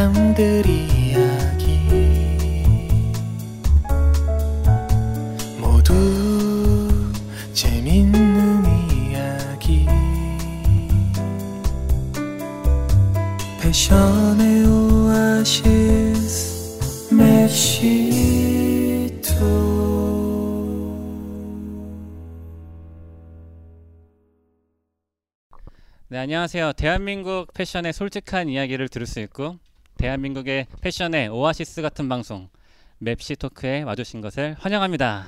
[0.00, 1.68] 사람들 이야기.
[5.60, 5.92] 모두
[7.52, 9.86] 재밌는 이야기.
[13.60, 15.92] 패션의 오아시스
[17.14, 18.40] 맵시토
[26.08, 26.72] 네, 안녕하세요.
[26.72, 29.58] 대한민국 패션의 솔직한 이야기를 들을 수 있고
[30.00, 32.48] 대한민국의 패션의 오아시스 같은 방송
[33.00, 35.26] 맵시 토크에 와주신 것을 환영합니다.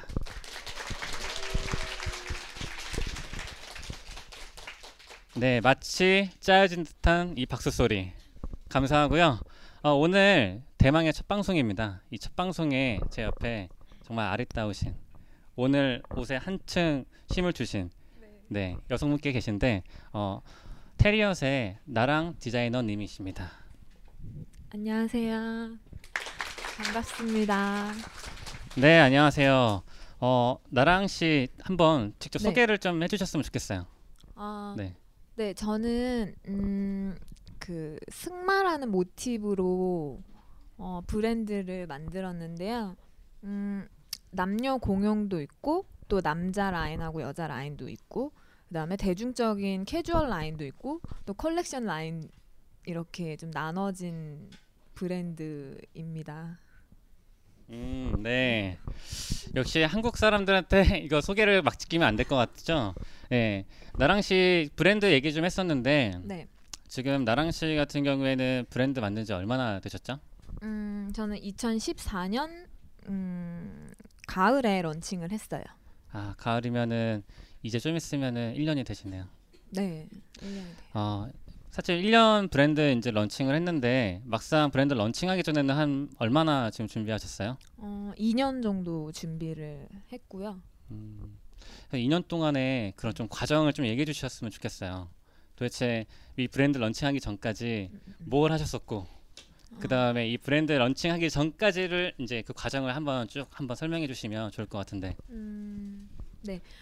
[5.36, 8.12] 네, 마치 짜여진 듯한 이 박수 소리
[8.70, 9.40] 감사하고요.
[9.82, 12.00] 어, 오늘 대망의 첫 방송입니다.
[12.10, 13.68] 이 첫 방송에 제 옆에
[14.06, 14.94] 정말 아리따우신
[15.54, 17.90] 오늘 옷에 한층 힘을 주신
[18.48, 19.82] 네 여성분께 계신데
[20.14, 20.40] 어,
[20.96, 23.61] 테리엇의 나랑 디자이너님이십니다.
[24.74, 25.76] 안녕하세요.
[26.78, 27.92] 반갑습니다.
[28.78, 29.82] 네, 안녕하세요.
[30.20, 32.44] 어, 나랑 씨 한번 직접 네.
[32.44, 33.84] 소개를 좀 해주셨으면 좋겠어요.
[34.34, 34.96] 아, 네.
[35.34, 35.52] 네.
[35.52, 37.14] 저는 음,
[37.58, 40.22] 그 승마라는 모티브로
[40.78, 42.96] 어, 브랜드를 만들었는데요.
[43.44, 43.86] 음,
[44.30, 48.32] 남녀 공용도 있고 또 남자 라인하고 여자 라인도 있고
[48.68, 52.30] 그다음에 대중적인 캐주얼 라인도 있고 또 컬렉션 라인
[52.86, 54.50] 이렇게 좀 나눠진
[54.94, 56.58] 브랜드입니다.
[57.70, 58.78] 음, 네.
[59.54, 62.94] 역시 한국 사람들한테 이거 소개를 막 시키면 안 될 것 같죠?
[63.30, 63.64] 네.
[63.98, 66.46] 나랑 씨 브랜드 얘기 좀 했었는데 네.
[66.88, 70.18] 지금 나랑 씨 같은 경우에는 브랜드 만든 지 얼마나 되셨죠?
[70.62, 72.66] 음, 저는 2014년
[73.08, 73.90] 음,
[74.26, 75.62] 가을에 런칭을 했어요.
[76.12, 77.22] 아, 가을이면은
[77.62, 79.24] 이제 좀 있으면은 1년이 되시네요.
[79.70, 80.06] 네.
[80.38, 80.76] 1년이 돼요.
[80.94, 81.28] 어,
[81.72, 87.56] 사실 1년 브랜드 이제 런칭을 했는데 막상 브랜드 런칭하기 전에는 한 얼마나 지금 준비하셨어요?
[87.78, 90.60] 어, 2년 정도 준비를 했고요.
[90.90, 91.38] 음,
[91.92, 95.08] 2년 동안에 그런 좀 과정을 좀 얘기해 주셨으면 좋겠어요.
[95.56, 96.04] 도대체
[96.36, 99.06] 이 브랜드 런칭하기 전까지 뭘 하셨었고,
[99.78, 104.66] 그 다음에 이 브랜드 런칭하기 전까지를 이제 그 과정을 한번 쭉 한번 설명해 주시면 좋을
[104.66, 106.10] 것 같은데 음,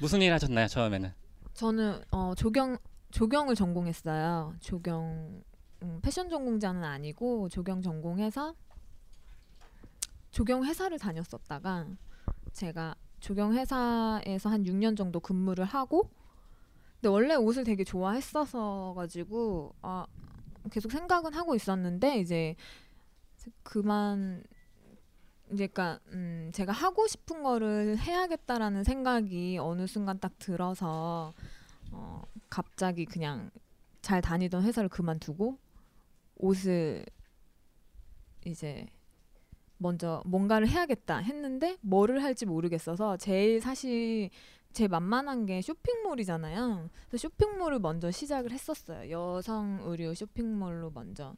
[0.00, 1.12] 무슨 일 하셨나요 처음에는?
[1.54, 2.76] 저는 어, 조경
[3.10, 4.54] 조경을 전공했어요.
[4.60, 5.42] 조경
[5.82, 8.54] 음, 패션 전공자는 아니고 조경 전공해서
[10.30, 11.86] 조경 회사를 다녔었다가
[12.52, 16.10] 제가 조경 회사에서 한 6년 정도 근무를 하고
[16.94, 20.06] 근데 원래 옷을 되게 좋아했어서 가지고 아
[20.70, 22.54] 계속 생각은 하고 있었는데 이제
[23.62, 24.44] 그만
[25.52, 31.32] 이제 그러니까 음 제가 하고 싶은 거를 해야겠다라는 생각이 어느 순간 딱 들어서
[31.90, 33.50] 어 갑자기 그냥
[34.02, 35.58] 잘 다니던 회사를 그만두고
[36.36, 37.04] 옷을
[38.44, 38.86] 이제
[39.78, 44.30] 먼저 뭔가를 해야겠다 했는데 뭐를 할지 모르겠어서 제일 사실
[44.72, 46.90] 제 만만한 게 쇼핑몰이잖아요.
[47.08, 49.10] 그래서 쇼핑몰을 먼저 시작을 했었어요.
[49.10, 51.34] 여성 의류 쇼핑몰로 먼저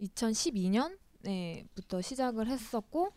[0.00, 3.12] 2012년에부터 시작을 했었고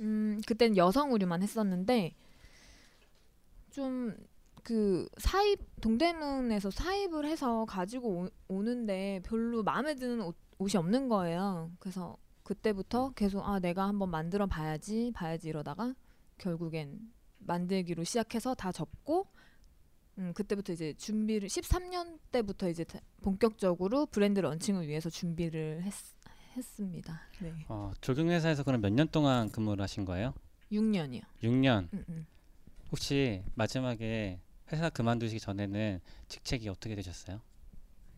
[0.00, 2.14] 음 그때는 여성 의류만 했었는데
[3.70, 4.16] 좀
[4.62, 11.70] 그 사입 동대문에서 사입을 해서 가지고 오, 오는데 별로 마음에 드는 옷, 옷이 없는 거예요.
[11.80, 15.94] 그래서 그때부터 계속 아 내가 한번 만들어 봐야지 봐야지 이러다가
[16.38, 17.00] 결국엔
[17.38, 19.26] 만들기로 시작해서 다 접고
[20.18, 25.92] 음 그때부터 이제 준비를 13년 때부터 이제 다- 본격적으로 브랜드 런칭을 위해서 준비를 했,
[26.56, 27.20] 했습니다.
[27.40, 27.52] 네.
[27.68, 30.34] 어, 조경회사에서 그럼 몇 년 동안 근무를 하신 거예요?
[30.70, 31.22] 6년이요.
[31.42, 31.88] 6년.
[31.94, 32.26] 음, 음.
[32.90, 34.38] 혹시 마지막에
[34.72, 37.40] 회사 그만두시기 전에는 직책이 어떻게 되셨어요?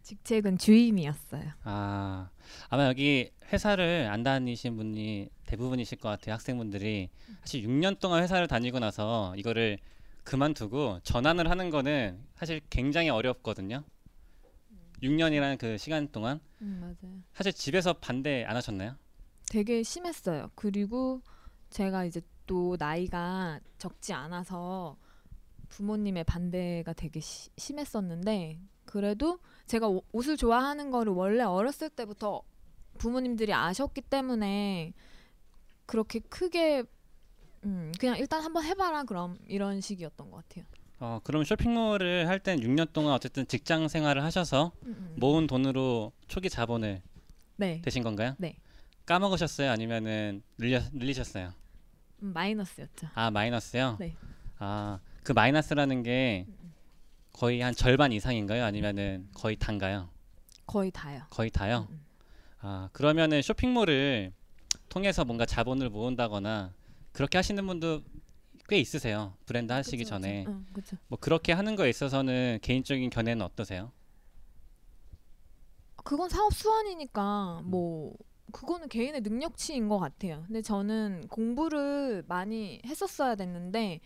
[0.03, 1.51] 직책은 주임이었어요.
[1.65, 2.31] 아,
[2.69, 6.35] 아마 여기 회사를 안 다니신 분이 대부분이실 것 같아요.
[6.35, 7.09] 학생분들이
[7.41, 9.79] 사실 6년 동안 회사를 다니고 나서 이거를
[10.25, 13.83] 그만두고 전환을 하는 거는 사실 굉장히 어렵거든요.
[15.03, 17.23] 6년이라는 그 시간 동안 음, 맞아요.
[17.35, 18.97] 사실 집에서 반대 안 하셨나요?
[19.51, 20.51] 되게 심했어요.
[20.55, 21.23] 그리고
[21.71, 24.97] 제가 이제 또 나이가 적지 않아서
[25.79, 32.43] 부모님의 반대가 되게 시- 심했었는데 그래도 제가 오- 옷을 좋아하는 거를 원래 어렸을 때부터
[32.99, 34.93] 부모님들이 아셨기 때문에
[35.87, 36.85] 그렇게 크게
[37.65, 40.65] 음, 그냥 일단 한번 해봐라 그럼 이런 식이었던 것 같아요.
[41.01, 45.17] 어, 그럼 쇼핑몰을 할 땐 6년 동안 어쨌든 직장 생활을 하셔서 음, 음.
[45.19, 47.03] 모은 돈으로 초기 자본을
[47.57, 48.37] 네, 되신 건가요?
[48.39, 48.57] 네.
[49.07, 49.71] 까먹으셨어요?
[49.73, 51.53] 아니면은 늘려, 늘리셨어요?
[52.23, 53.09] 음, 마이너스였죠.
[53.15, 53.97] 아 마이너스요?
[53.99, 54.15] 네.
[54.59, 56.47] 아 그 마이너스라는 게
[57.33, 58.63] 거의 한 절반 이상인가요?
[58.63, 60.11] 아니면은 거의 단가요?
[60.67, 61.23] 거의 다요.
[61.31, 61.89] 거의 다요?
[61.91, 62.05] 음, 음.
[62.61, 64.33] 아 그러면은 쇼핑몰을
[64.89, 66.73] 통해서 뭔가 자본을 모은다거나
[67.13, 68.03] 그렇게 하시는 분도
[68.69, 69.35] 꽤 있으세요.
[69.47, 70.57] 브랜드 하시기 그쵸, 전에 그쵸.
[70.57, 70.97] 응, 그쵸.
[71.09, 73.93] 뭐 그렇게 하는 거에 있어서는 개인적인 견해는 어떠세요?
[75.97, 78.15] 그건 사업 수완이니까 뭐
[78.53, 80.45] 그거는 개인의 능력치인 것 같아요.
[80.47, 84.01] 근데 저는 공부를 많이 했었어야 됐는데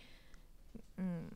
[0.99, 1.29] 음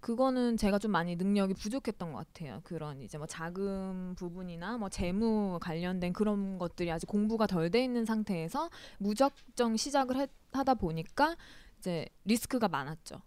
[0.00, 2.60] 그거는 제가 좀 많이 능력이 부족했던 것 같아요.
[2.64, 8.04] 그런 이제 뭐 자금 부분이나 뭐 재무 관련된 그런 것들이 아직 공부가 덜 돼 있는
[8.04, 11.36] 상태에서 무작정 시작을 했- 하다 보니까
[11.78, 13.20] 이제 리스크가 많았죠.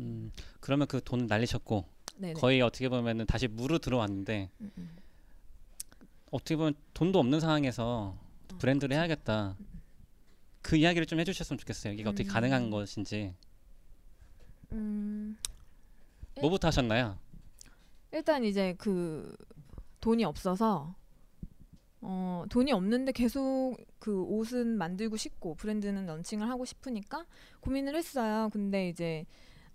[0.00, 1.84] 음, 그러면 그 돈 날리셨고
[2.18, 2.34] 네네.
[2.34, 4.96] 거의 어떻게 보면은 다시 무로 들어왔는데 음, 음.
[6.30, 8.16] 어떻게 보면 돈도 없는 상황에서
[8.52, 9.56] 어, 브랜드를 해야겠다.
[10.62, 11.94] 그 이야기를 좀 해주셨으면 좋겠어요.
[11.94, 12.32] 이게 어떻게 음.
[12.32, 13.34] 가능한 것인지.
[14.72, 15.36] 음,
[16.40, 17.18] 뭐부터 하셨나요?
[18.12, 19.34] 일단 이제 그
[20.00, 20.94] 돈이 없어서
[22.00, 27.26] 어 돈이 없는데 계속 그 옷은 만들고 싶고 브랜드는 런칭을 하고 싶으니까
[27.60, 28.48] 고민을 했어요.
[28.52, 29.24] 근데 이제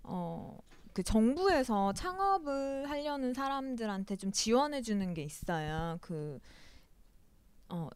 [0.02, 0.58] 어
[0.94, 5.98] 그 정부에서 창업을 하려는 사람들한테 좀 지원해 주는 게 있어요.
[6.00, 6.40] 그
[7.68, 7.88] 어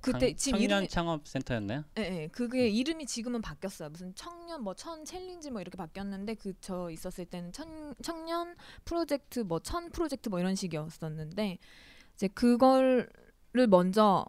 [0.00, 1.84] 그때 청- 지금 청년 이름이 창업 센터였나요?
[1.98, 2.28] 예, 예.
[2.28, 3.90] 그게 이름이 지금은 바뀌었어요.
[3.90, 8.54] 무슨 청년 뭐 천 challenge 뭐 이렇게 바뀌었는데 그 저 있었을 때는 천, 청년
[8.84, 11.58] 프로젝트 뭐 천 프로젝트 뭐 이런 식이었었는데
[12.14, 13.08] 이제 그거를
[13.68, 14.24] 먼저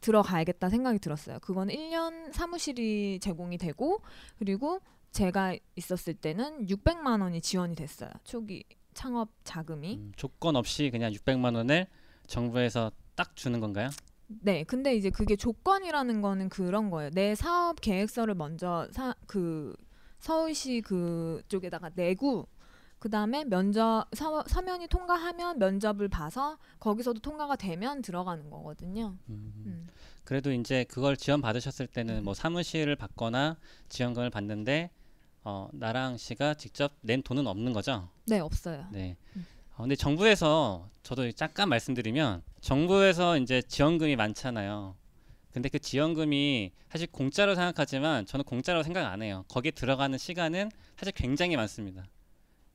[0.00, 1.38] 들어가야겠다 생각이 들었어요.
[1.40, 4.00] 그건 1년 사무실이 제공이 되고
[4.38, 4.80] 그리고
[5.12, 8.10] 제가 있었을 때는 600만 원이 지원이 됐어요.
[8.24, 8.64] 초기
[8.94, 9.96] 창업 자금이.
[9.96, 11.86] 음, 조건 없이 그냥 600만 원을
[12.26, 13.88] 정부에서 딱 주는 건가요?
[14.28, 17.10] 네, 근데 이제 그게 조건이라는 거는 그런 거예요.
[17.10, 19.74] 내 사업 계획서를 먼저 사, 그
[20.18, 22.48] 서울시 그쪽에다가 내고
[22.98, 29.16] 그 다음에 면접 서, 서면이 통과하면 면접을 봐서 거기서도 통과가 되면 들어가는 거거든요.
[29.28, 29.88] 음, 음.
[30.24, 33.58] 그래도 이제 그걸 지원 받으셨을 때는 뭐 사무실을 받거나
[33.88, 34.90] 지원금을 받는데
[35.44, 38.08] 어, 나랑 씨가 직접 낸 돈은 없는 거죠?
[38.26, 38.88] 네, 없어요.
[38.90, 39.16] 네.
[39.36, 39.46] 음.
[39.76, 44.96] 어, 근데 정부에서 저도 잠깐 말씀드리면 정부에서 이제 지원금이 많잖아요.
[45.52, 49.44] 근데 그 지원금이 사실 공짜로 생각하지만 저는 공짜로 생각 안 해요.
[49.48, 52.06] 거기에 들어가는 시간은 사실 굉장히 많습니다.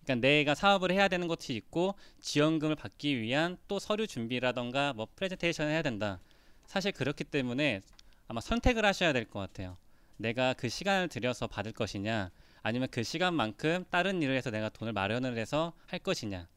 [0.04, 5.72] 그러니까 내가 사업을 해야 되는 것이 있고 지원금을 받기 위한 또 서류 준비라던가 뭐 프레젠테이션을
[5.72, 6.20] 해야 된다.
[6.66, 7.82] 사실 그렇기 때문에
[8.28, 9.78] 아마 선택을 하셔야 될 것 같아요.
[10.18, 12.32] 내가 그 시간을 들여서 받을 것이냐
[12.64, 16.48] 아니면 그 시간만큼 다른 일을 해서 내가 돈을 마련을 해서 할 것이냐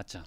[0.00, 0.22] 맞죠?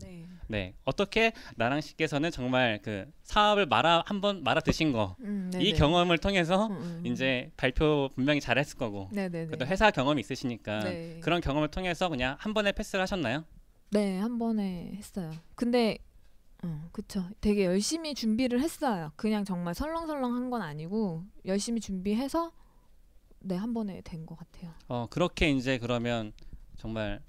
[0.00, 0.24] 네.
[0.46, 5.72] 네 어떻게 나랑 씨께서는 정말 그 사업을 말아 한번 말아 드신 거이 음, 네네.
[5.72, 7.06] 경험을 통해서 음, 음, 음.
[7.06, 9.56] 이제 발표 분명히 잘했을 거고 네네네.
[9.56, 11.20] 또 회사 경험이 있으시니까 네.
[11.20, 13.44] 그런 경험을 통해서 그냥 한 번에 패스를 하셨나요?
[13.90, 15.32] 네, 한 번에 했어요.
[15.56, 15.98] 근데
[16.62, 17.24] 어, 그쵸.
[17.40, 19.10] 되게 열심히 준비를 했어요.
[19.16, 22.52] 그냥 정말 설렁설렁 한 건 아니고 열심히 준비해서
[23.40, 24.72] 네, 한 번에 된 것 같아요.
[24.88, 26.32] 어 그렇게 이제 그러면
[26.76, 27.20] 정말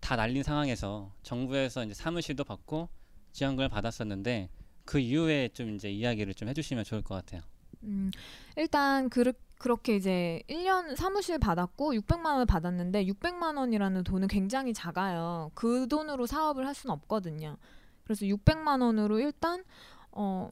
[0.00, 2.88] 다 날린 상황에서 정부에서 이제 사무실도 받고
[3.32, 4.48] 지원금을 받았었는데
[4.84, 7.42] 그 이후에 좀 이제 이야기를 좀 해주시면 좋을 것 같아요.
[7.82, 8.10] 음,
[8.56, 15.50] 일단 그, 그렇게 이제 1년 사무실 받았고 600만 원을 받았는데 600만 원이라는 돈은 굉장히 작아요.
[15.54, 17.56] 그 돈으로 사업을 할 수는 없거든요.
[18.04, 19.64] 그래서 600만 원으로 일단
[20.12, 20.50] 어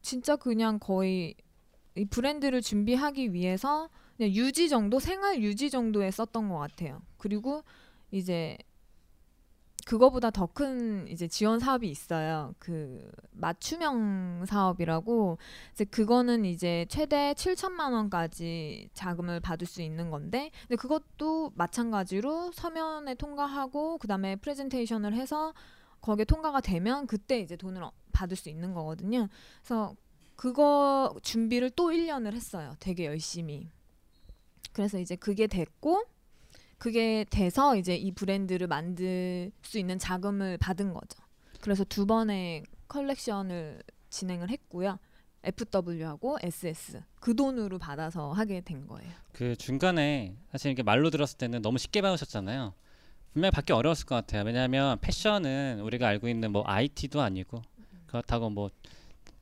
[0.00, 1.34] 진짜 그냥 거의
[1.96, 7.02] 이 브랜드를 준비하기 위해서 그냥 유지 정도 생활 유지 정도에 썼던 것 같아요.
[7.18, 7.64] 그리고
[8.10, 8.56] 이제
[9.86, 12.54] 그거보다 더 큰 이제 지원 사업이 있어요.
[12.58, 15.38] 그 맞춤형 사업이라고
[15.72, 23.14] 이제 그거는 이제 최대 7천만 원까지 자금을 받을 수 있는 건데 근데 그것도 마찬가지로 서면에
[23.14, 25.52] 통과하고 그다음에 프레젠테이션을 해서
[26.00, 29.28] 거기에 통과가 되면 그때 이제 돈을 어- 받을 수 있는 거거든요.
[29.62, 29.96] 그래서
[30.36, 32.74] 그거 준비를 또 1년을 했어요.
[32.80, 33.68] 되게 열심히.
[34.72, 36.04] 그래서 이제 그게 됐고
[36.82, 41.22] 그게 돼서 이제 이 브랜드를 만들 수 있는 자금을 받은 거죠.
[41.60, 44.98] 그래서 두 번의 컬렉션을 진행을 했고요.
[45.44, 49.08] FW하고 SS 그 돈으로 받아서 하게 된 거예요.
[49.32, 52.74] 그 중간에 사실 이게 말로 들었을 때는 너무 쉽게 배우셨잖아요.
[53.32, 54.42] 분명히 받기 어려웠을 것 같아요.
[54.42, 57.62] 왜냐하면 패션은 우리가 알고 있는 뭐 IT도 아니고
[58.08, 58.70] 그렇다고 뭐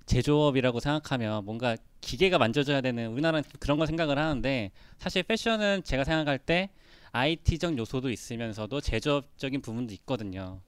[0.04, 6.38] 제조업이라고 생각하면 뭔가 기계가 만져줘야 되는 우리나라는 그런 걸 생각을 하는데 사실 패션은 제가 생각할
[6.38, 6.68] 때
[7.12, 10.60] IT적 요소도 있으면서도 제조업적인 부분도 있거든요.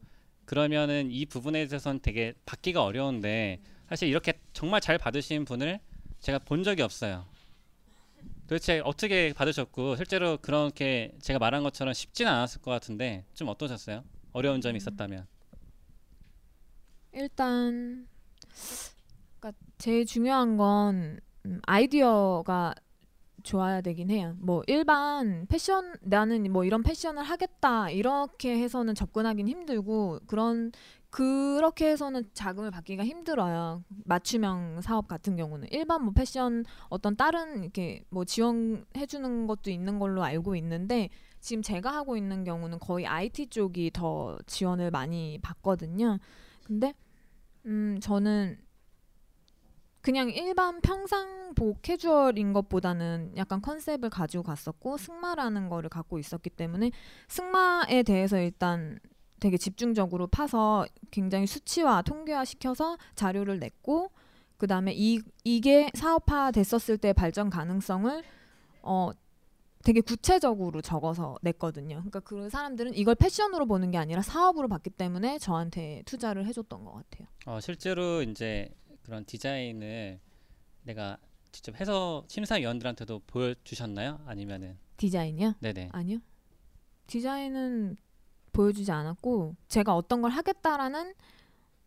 [0.45, 5.81] 그러면은 이 부분에 대해서는 되게 받기가 어려운데 사실 이렇게 정말 잘 받으신 분을
[6.21, 7.27] 제가 본 적이 없어요.
[8.49, 14.05] 도대체 어떻게 받으셨고 실제로 그렇게 제가 말한 것처럼 쉽지는 않았을 것 같은데 좀 어떠셨어요?
[14.33, 15.27] 어려운 점이 있었다면
[17.13, 18.09] 일단
[19.79, 22.75] 제일 중요한 건 음, 아이디어가
[23.43, 24.35] 좋아야 되긴 해요.
[24.39, 30.73] 뭐 일반 패션 나는 뭐 이런 패션을 하겠다 이렇게 해서는 접근하긴 힘들고 그런
[31.11, 33.85] 그렇게 해서는 자금을 받기가 힘들어요.
[34.07, 39.99] 맞춤형 사업 같은 경우는 일반 뭐 패션 어떤 다른 이렇게 뭐 지원해 주는 것도 있는
[39.99, 46.19] 걸로 알고 있는데 지금 제가 하고 있는 경우는 거의 IT 쪽이 더 지원을 많이 받거든요.
[46.65, 46.95] 근데
[47.67, 48.59] 음 저는
[50.03, 56.91] 그냥 일반 평상복 캐주얼인 것보다는 약간 컨셉을 가지고 갔었고 승마라는 거를 갖고 있었기 때문에
[57.29, 58.99] 승마에 대해서 일단
[59.39, 64.11] 되게 집중적으로 파서 굉장히 수치화 통계화 시켜서 자료를 냈고
[64.57, 68.23] 그 다음에 이 이게 사업화 됐었을 때 발전 가능성을
[68.83, 69.11] 어
[69.85, 71.97] 되게 구체적으로 적어서 냈거든요.
[71.97, 76.93] 그러니까 그 사람들은 이걸 패션으로 보는 게 아니라 사업으로 봤기 때문에 저한테 투자를 해줬던 것
[76.93, 77.27] 같아요.
[77.47, 78.69] 어, 실제로 이제
[79.03, 80.21] 그런 디자인을
[80.85, 81.19] 내가
[81.51, 84.21] 직접 해서 심사위원들한테도 보여주셨나요?
[84.27, 85.55] 아니면은 디자인이요?
[85.61, 85.91] 네네.
[85.93, 86.19] 아니요.
[87.07, 87.97] 디자인은
[88.53, 91.15] 보여주지 않았고 제가 어떤 걸 하겠다라는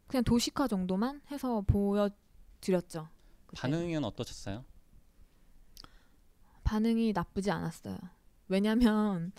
[0.08, 3.08] 그냥 도식화 정도만 해서 보여드렸죠.
[3.48, 3.62] 그때.
[3.62, 4.64] 반응은 어떠셨어요?
[6.64, 7.98] 반응이 나쁘지 않았어요.
[8.48, 9.32] 왜냐면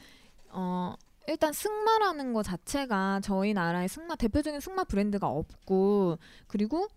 [0.50, 0.94] 어
[1.28, 6.88] 일단 승마라는 거 자체가 저희 나라의 승마 대표적인 승마 브랜드가 없고 그리고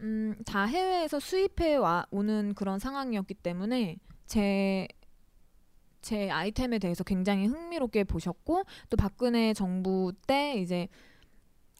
[0.00, 3.96] 음, 다 해외에서 수입해 와 오는 그런 상황이었기 때문에
[4.26, 4.88] 제
[6.04, 10.86] 제 아이템에 대해서 굉장히 흥미롭게 보셨고 또 박근혜 정부 때 이제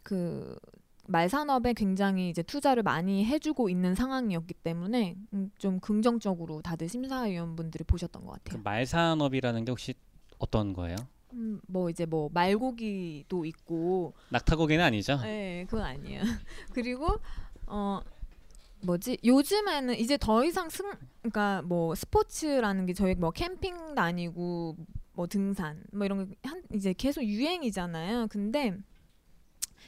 [0.03, 0.59] 그
[1.07, 8.25] 말산업에 굉장히 이제 투자를 많이 해주고 있는 상황이었기 때문에 음, 좀 긍정적으로 다들 심사위원분들이 보셨던
[8.25, 8.63] 것그 같아요.
[8.63, 9.93] 말산업이라는 게 혹시
[10.39, 10.97] 어떤 거예요?
[11.35, 15.21] 음, 뭐 이제 뭐 말고기도 있고, 낙타고기는 아니죠?
[15.21, 16.23] 네, 그건 아니에요.
[16.73, 17.19] 그리고
[17.67, 18.01] 어
[18.83, 19.19] 뭐지?
[19.25, 20.91] 요즘에는 이제 더 이상 승,
[21.23, 24.77] 그러니까 뭐 스포츠라는 게 저희 뭐 캠핑 다니고
[25.15, 28.29] 뭐 등산 뭐 이런 게 한 이제 계속 유행이잖아요.
[28.29, 28.77] 근데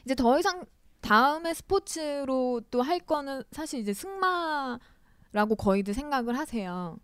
[0.04, 0.64] 이제 더 이상
[1.00, 6.98] 다음에 스포츠로 또 할 거는 사실 이제 승마라고 거의들 생각을 하세요.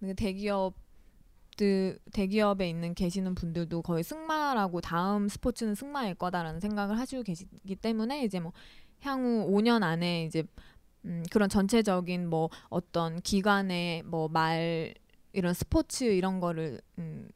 [0.00, 7.76] 근데 대기업들 대기업에 있는 계시는 분들도 거의 승마라고 다음 스포츠는 승마일 거다라는 생각을 하시고 계시기
[7.76, 8.52] 때문에 이제 뭐
[9.00, 10.44] 향후 5년 안에 이제
[11.04, 14.94] 음, 그런 전체적인 뭐 어떤 기관의 뭐 말
[15.32, 17.28] 이런 스포츠 이런 거를 음,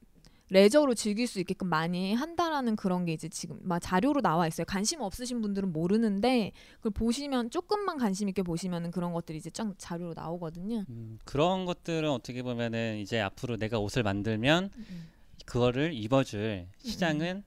[0.49, 4.65] 레저로 즐길 수 있게끔 많이 한다라는 그런 게 이제 지금 막 자료로 나와 있어요.
[4.65, 10.15] 관심 없으신 분들은 모르는데 그걸 보시면 조금만 관심 있게 보시면은 그런 것들이 이제 쫙 자료로
[10.17, 10.85] 나오거든요.
[10.89, 14.71] 음, 그런 것들은 어떻게 보면은 이제 앞으로 내가 옷을 만들면
[15.47, 17.45] 그거를 입어줄 시장은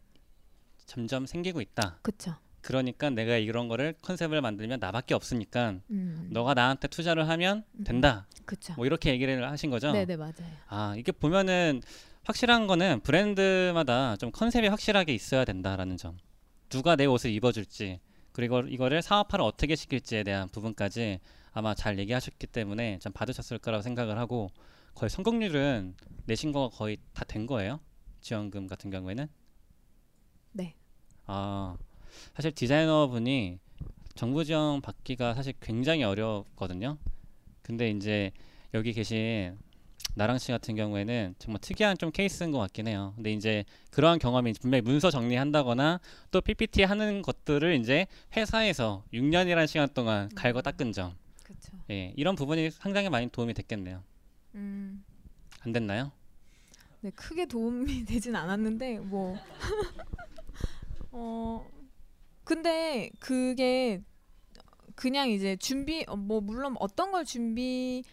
[0.86, 2.00] 점점 생기고 있다.
[2.03, 2.36] 그쵸.
[2.63, 6.29] 그러니까 내가 이런 거를 컨셉을 만들면 나밖에 없으니까 음.
[6.32, 7.84] 너가 나한테 투자를 하면 음.
[7.84, 8.25] 된다.
[8.46, 8.74] 그쵸.
[8.75, 9.91] 뭐 이렇게 얘기를 하신 거죠?
[9.91, 10.34] 네네 맞아요.
[10.67, 11.82] 아 이게 보면은
[12.24, 16.17] 확실한 거는 브랜드마다 좀 컨셉이 확실하게 있어야 된다라는 점.
[16.70, 18.00] 누가 내 옷을 입어줄지
[18.32, 21.20] 그리고 이거를 사업화를 어떻게 시킬지에 대한 부분까지
[21.51, 24.50] 아마 잘 얘기하셨기 때문에 좀 받으셨을 거라고 생각을 하고
[24.96, 27.79] 거의 성공률은 내신 거가 거의 다 된 거예요?
[28.22, 29.27] 지원금 같은 경우에는?
[30.53, 30.75] 네.
[31.25, 31.75] 아
[32.36, 33.60] 사실 디자이너 분이
[34.15, 36.98] 정부 지원 받기가 사실 굉장히 어렵거든요.
[37.62, 38.32] 근데 이제
[38.74, 39.58] 여기 계신
[40.15, 43.13] 나랑 씨 같은 경우에는 정말 특이한 좀 케이스인 것 같긴 해요.
[43.15, 48.05] 근데 이제 그러한 경험이 분명히 문서 정리한다거나 또 PPT 하는 것들을 이제
[48.36, 51.72] 회사에서 6년이라는 시간 동안 갈고 닦은 점, 그쵸.
[51.89, 54.03] 예, 이런 부분이 상당히 많이 도움이 됐겠네요.
[54.55, 55.03] 음.
[55.62, 56.12] 안 됐나요?
[57.01, 59.36] 네, 크게 도움이 되진 않았는데 뭐
[61.12, 61.65] 어.
[62.43, 64.01] 근데 그게
[64.95, 68.03] 그냥 이제 준비 어, 뭐 물론 어떤 걸 준비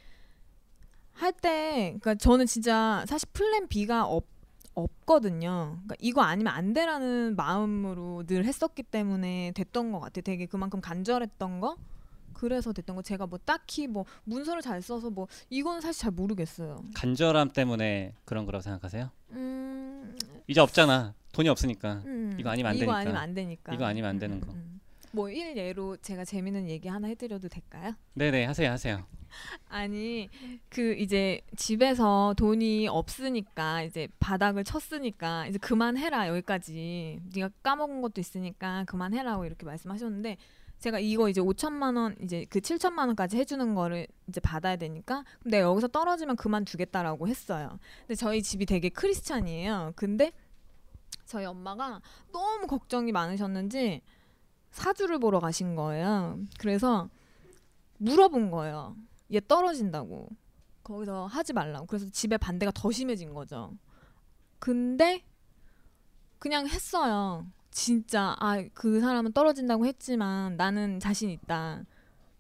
[1.13, 4.27] 할때 그러니까 저는 진짜 사실 플랜 B가 없
[4.75, 5.73] 없거든요.
[5.73, 10.23] 그러니까 이거 아니면 안 돼라는 마음으로 늘 했었기 때문에 됐던 것 같아요.
[10.23, 11.77] 되게 그만큼 간절했던 거.
[12.41, 16.83] 그래서 됐던 거 제가 뭐 딱히 뭐 문서를 잘 써서 뭐 이건 사실 잘 모르겠어요.
[16.95, 19.11] 간절함 때문에 그런 거라고 생각하세요?
[19.33, 20.17] 음,
[20.47, 21.13] 이제 없잖아.
[21.33, 22.03] 돈이 없으니까.
[22.07, 22.97] 음, 이거 아니면 안 이거 되니까.
[22.99, 23.75] 아니면 안 되니까.
[23.75, 24.55] 이거 아니면 안 되는 거.
[25.13, 27.93] 뭐 일예로 제가 재밌는 얘기 하나 해드려도 될까요?
[28.15, 29.05] 네네 하세요 하세요.
[29.69, 30.31] 아니
[30.71, 38.85] 그 이제 집에서 돈이 없으니까 이제 바닥을 쳤으니까 이제 그만해라 여기까지 네가 까먹은 것도 있으니까
[38.85, 40.39] 그만해라고 이렇게 말씀하셨는데
[40.81, 45.69] 제가 이거 이제 5천만 원 이제 그 7천만 원까지 해주는 거를 이제 받아야 되니까 내가
[45.69, 47.79] 여기서 떨어지면 그만두겠다라고 했어요.
[48.01, 49.93] 근데 저희 집이 되게 크리스찬이에요.
[49.95, 50.33] 근데
[51.27, 52.01] 저희 엄마가
[52.33, 54.03] 너무 걱정이 많으셨는지
[54.71, 56.39] 사주를 보러 가신 거예요.
[56.59, 57.09] 그래서
[57.99, 58.97] 물어본 거예요.
[59.33, 60.29] 얘 떨어진다고.
[60.83, 61.87] 거기서 하지 말라고.
[61.87, 63.77] 그래서 집에 반대가 더 심해진 거죠.
[64.59, 65.25] 근데
[66.39, 67.47] 그냥 했어요.
[67.71, 71.85] 진짜 아 그 사람은 떨어진다고 했지만 나는 자신 있다.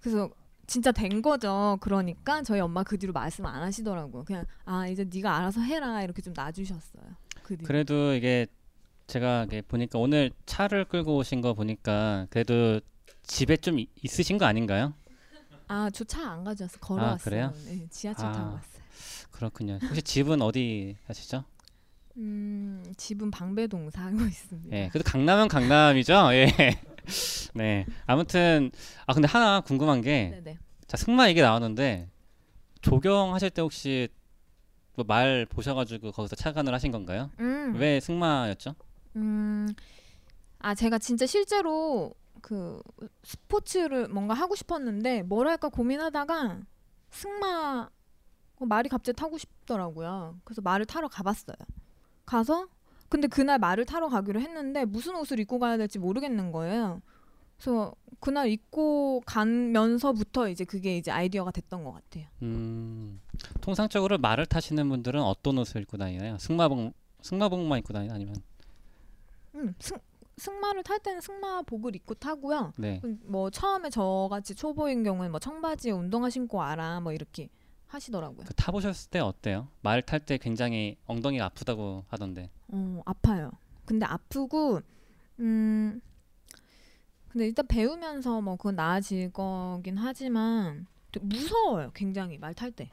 [0.00, 0.28] 그래서
[0.66, 1.78] 진짜 된 거죠.
[1.80, 4.24] 그러니까 저희 엄마 그 뒤로 말씀 안 하시더라고요.
[4.24, 7.02] 그냥 아 이제 네가 알아서 해라 이렇게 좀 놔주셨어요.
[7.42, 7.66] 그 뒤로.
[7.66, 8.46] 그래도 이게
[9.06, 12.80] 제가 이게 보니까 오늘 차를 끌고 오신 거 보니까 그래도
[13.22, 14.94] 집에 좀 이- 있으신 거 아닌가요?
[15.68, 16.78] 아 저 차 안 가져왔어.
[16.80, 17.18] 걸어왔어요.
[17.24, 17.52] 그래요?
[17.66, 18.32] 네, 지하철 아.
[18.32, 18.82] 타고 왔어요.
[19.30, 19.78] 그렇군요.
[19.82, 21.44] 혹시 집은 어디 사시죠?
[22.20, 24.76] 음 집은 방배동 살고 있습니다.
[24.76, 26.30] 예, 그래도 강남은 강남이죠.
[26.34, 26.48] 예.
[27.54, 27.86] 네.
[28.06, 28.70] 아무튼
[29.06, 30.58] 아 근데 하나 궁금한 게 네네.
[30.86, 32.08] 자 승마 얘기 나왔는데
[32.82, 34.08] 조경하실 때 혹시
[34.96, 37.30] 뭐말 보셔가지고 거기서 착안을 하신 건가요?
[37.40, 37.74] 음.
[37.76, 38.74] 왜 승마였죠?
[39.16, 39.68] 음,
[40.58, 42.82] 아 제가 진짜 실제로 그
[43.24, 46.60] 스포츠를 뭔가 하고 싶었는데 뭘 할까 고민하다가
[47.10, 47.88] 승마
[48.56, 50.38] 어, 말이 갑자기 타고 싶더라고요.
[50.44, 51.56] 그래서 말을 타러 가봤어요.
[52.30, 52.68] 가서
[53.08, 57.02] 근데 그날 말을 타러 가기로 했는데 무슨 옷을 입고 가야 될지 모르겠는 거예요.
[57.56, 62.26] 그래서 그날 입고 가면서부터 이제 그게 이제 아이디어가 됐던 것 같아요.
[62.42, 63.20] 음,
[63.60, 66.38] 통상적으로 말을 타시는 분들은 어떤 옷을 입고 다니나요?
[66.38, 68.36] 승마복 승마복만 입고 다니나 아니면
[69.56, 69.98] 음, 승
[70.36, 72.72] 승마를 탈 때는 승마복을 입고 타고요.
[72.78, 73.00] 네.
[73.04, 77.50] 음, 뭐 처음에 저같이 초보인 경우는 뭐 청바지에 운동화 신고 와라 뭐 이렇게
[77.90, 78.46] 하시더라고요.
[78.46, 79.68] 그 타보셨을 때 어때요?
[79.82, 82.50] 말 탈 때 굉장히 엉덩이가 아프다고 하던데.
[82.68, 83.50] 어 아파요.
[83.84, 84.80] 근데 아프고
[85.40, 86.00] 음
[87.28, 91.90] 근데 일단 배우면서 뭐 그건 나아질 거긴 하지만 좀 무서워요.
[91.94, 92.90] 굉장히 말 탈 때.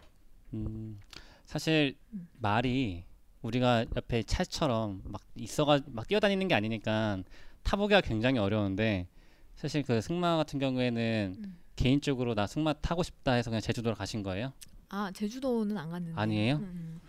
[0.53, 0.99] 음,
[1.45, 2.27] 사실 음.
[2.39, 3.03] 말이
[3.41, 7.19] 우리가 옆에 차처럼 막 있어가 막 뛰어다니는 게 아니니까
[7.63, 9.07] 타보기가 굉장히 어려운데
[9.55, 11.57] 사실 그 승마 같은 경우에는 음.
[11.75, 14.53] 개인적으로 나 승마 타고 싶다 해서 그냥 제주도로 가신 거예요?
[14.89, 16.19] 아 제주도는 안 갔는데.
[16.19, 16.55] 아니에요?
[16.55, 17.01] 음, 음.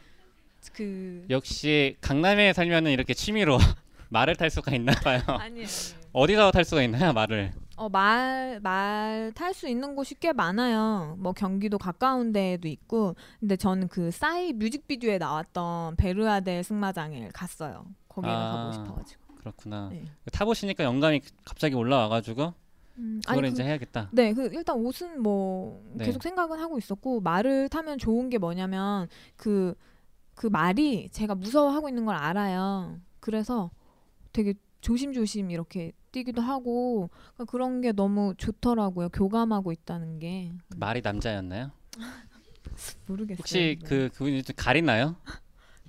[0.73, 3.59] 그 역시 강남에 살면은 이렇게 취미로
[4.11, 5.21] 말을 탈 수가 있나 봐요.
[5.27, 5.67] 아니에요.
[6.13, 7.53] 어디서 탈 수가 있나요, 말을?
[7.77, 11.17] 어, 말, 말 탈 수 있는 곳이 꽤 많아요.
[11.19, 13.15] 뭐 경기도 가까운 데에도 있고.
[13.39, 17.87] 근데 저는 그 싸이 뮤직비디오에 나왔던 베르아델 승마장에 갔어요.
[18.09, 18.53] 거기를 아.
[18.53, 19.21] 가보고 싶어가지고.
[19.37, 19.89] 그렇구나.
[19.93, 20.05] 네.
[20.33, 22.53] 타보시니까 영감이 갑자기 올라와가지고
[22.99, 24.09] 음, 그걸 아니, 이제 그, 해야겠다.
[24.13, 26.05] 네, 그 일단 옷은 뭐 네.
[26.05, 32.17] 계속 생각은 하고 있었고 말을 타면 좋은 게 뭐냐면 그그 말이 제가 무서워하고 있는 걸
[32.17, 32.99] 알아요.
[33.21, 33.71] 그래서
[34.33, 39.09] 되게 조심조심 이렇게 뛰기도 하고 그러니까 그런 게 너무 좋더라고요.
[39.11, 41.71] 교감하고 있다는 게 그 말이 남자였나요?
[43.07, 43.39] 모르겠어요.
[43.41, 43.87] 혹시 네.
[43.89, 45.17] 그 그분이 좀 가리나요?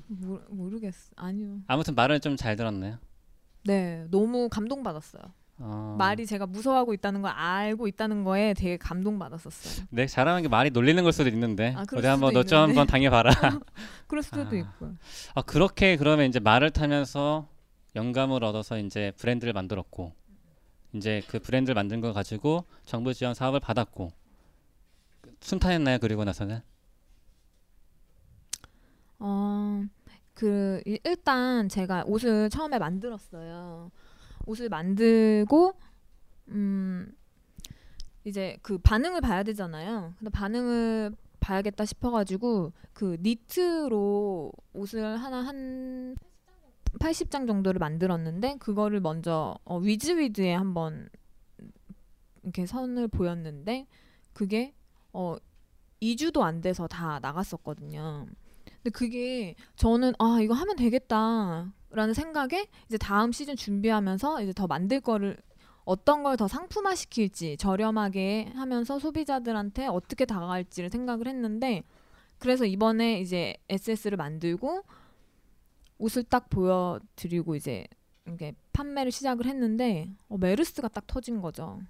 [0.08, 1.12] 모, 모르겠어.
[1.16, 1.60] 아니요.
[1.68, 2.98] 아무튼 말을 좀 잘 들었나요?
[3.66, 5.22] 네, 너무 감동받았어요.
[5.60, 5.96] 어...
[5.98, 9.88] 말이 제가 무서워하고 있다는 걸 알고 있다는 거에 되게 감동받았었어요.
[9.92, 12.60] 네 잘하는 게 말이 놀리는 걸 수도 있는데 아, 어디 한번 너 좀.
[12.60, 13.32] 한번 당해봐라.
[14.08, 14.44] 그럴 수도 아.
[14.54, 14.96] 있고요.
[15.36, 17.48] 아 그렇게 그러면 이제 말을 타면서
[17.96, 20.14] 영감을 얻어서 이제 브랜드를 만들었고
[20.94, 24.12] 이제 그 브랜드를 만든 걸 가지고 정부 지원 사업을 받았고
[25.42, 26.00] 순탄했나요?
[26.00, 26.62] 그리고 나서는
[29.20, 29.84] 어,
[30.34, 33.92] 그 일- 일단 제가 옷을 처음에 만들었어요.
[34.46, 35.74] 옷을 만들고
[36.50, 37.12] 음
[38.24, 40.14] 이제 그 반응을 봐야 되잖아요.
[40.18, 46.16] 근데 반응을 봐야겠다 싶어가지고 그 니트로 옷을 하나 한
[47.00, 51.10] 80장 정도를 만들었는데 그거를 먼저 어, 위즈위드에 한번
[52.44, 53.88] 이렇게 선을 보였는데
[54.34, 54.74] 그게
[55.14, 55.36] 어
[56.02, 58.28] 2주도 안 돼서 다 나갔었거든요.
[58.66, 64.68] 근데 그게 저는 아 이거 하면 되겠다 라는 생각에 이제 다음 시즌 준비하면서 이제 더
[64.68, 65.38] 만들 거를
[65.86, 71.84] 어떤 걸 더 상품화 시킬지 저렴하게 하면서 소비자들한테 어떻게 다가갈지를 생각을 했는데
[72.38, 74.84] 그래서 이번에 이제 SS를 만들고
[75.98, 77.86] 옷을 딱 보여드리고 이제
[78.28, 81.82] 이게 판매를 시작을 했는데 어, 메르스가 딱 터진 거죠.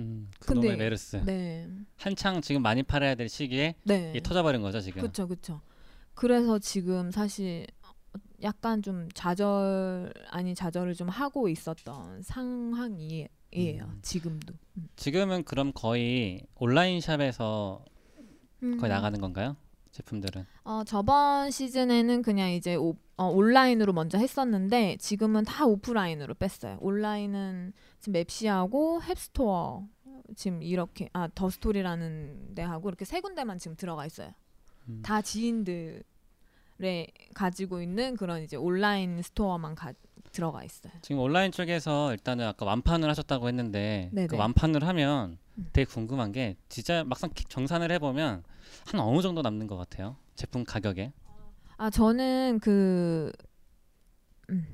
[0.00, 4.10] 음, 근데- 그놈의 메르스 네, 한창 지금 많이 팔아야 될 시기에 네.
[4.10, 5.00] 이게 터져버린 거죠 지금.
[5.00, 5.60] 그렇죠, 그렇죠.
[6.14, 7.66] 그래서 지금 사실
[8.44, 13.28] 약간 좀 좌절 아닌 좌절을 좀 하고 있었던 상황이에요.
[13.54, 13.98] 음.
[14.02, 14.54] 지금도.
[14.76, 14.88] 음.
[14.96, 17.84] 지금은 그럼 거의 온라인 샵에서
[18.62, 18.78] 음.
[18.78, 19.56] 거의 나가는 건가요?
[19.92, 20.44] 제품들은.
[20.64, 26.78] 어, 저번 시즌에는 그냥 이제 오, 어, 온라인으로 먼저 했었는데 지금은 다 오프라인으로 뺐어요.
[26.80, 29.86] 온라인은 지금 맵시하고 햅스토어
[30.36, 34.32] 지금 이렇게 아 더스토리라는 데하고 이렇게 세 군데만 지금 들어가 있어요.
[34.88, 35.00] 음.
[35.02, 36.02] 다 지인들
[36.80, 39.92] 의 가지고 있는 그런 이제 온라인 스토어만 가,
[40.32, 40.92] 들어가 있어요.
[41.02, 44.26] 지금 온라인 쪽에서 일단은 아까 완판을 하셨다고 했는데 네네.
[44.26, 45.70] 그 완판을 하면 음.
[45.72, 48.42] 되게 궁금한 게 진짜 막상 기- 정산을 해보면
[48.86, 50.16] 한 어느 정도 남는 것 같아요.
[50.34, 51.12] 제품 가격에.
[51.76, 53.30] 아 저는 그
[54.50, 54.66] 음,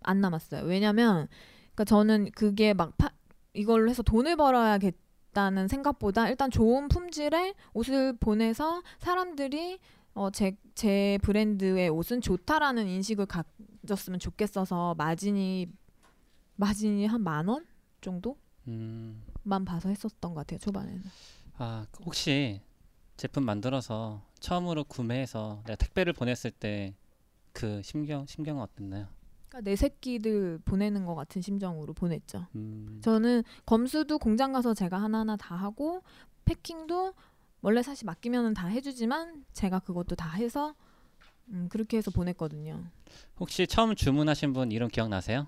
[0.00, 0.64] 안 남았어요.
[0.64, 1.26] 왜냐면
[1.74, 3.10] 그러니까 저는 그게 막 파,
[3.52, 9.80] 이걸로 해서 돈을 벌어야겠다는 생각보다 일단 좋은 품질의 옷을 보내서 사람들이
[10.14, 15.68] 어, 제, 제 브랜드의 옷은 좋다라는 인식을 가졌으면 좋겠어서 마진이
[16.56, 17.66] 마진이 한 만 원
[18.00, 18.36] 정도만
[18.68, 19.24] 음,
[19.64, 21.02] 봐서 했었던 것 같아요 초반에는.
[21.58, 22.60] 아 혹시
[23.16, 26.94] 제품 만들어서 처음으로 구매해서 내가 택배를 보냈을 때
[27.52, 29.06] 그 심경 심경은 어땠나요?
[29.48, 32.48] 그러니까 내 새끼들 보내는 것 같은 심정으로 보냈죠.
[32.56, 36.02] 음, 저는 검수도 공장 가서 제가 하나하나 다 하고
[36.46, 37.14] 패킹도
[37.64, 40.74] 원래 사실 맡기면은 다 해주지만 제가 그것도 다 해서
[41.48, 42.84] 음, 그렇게 해서 보냈거든요.
[43.40, 45.46] 혹시 처음 주문하신 분 이름 기억나세요?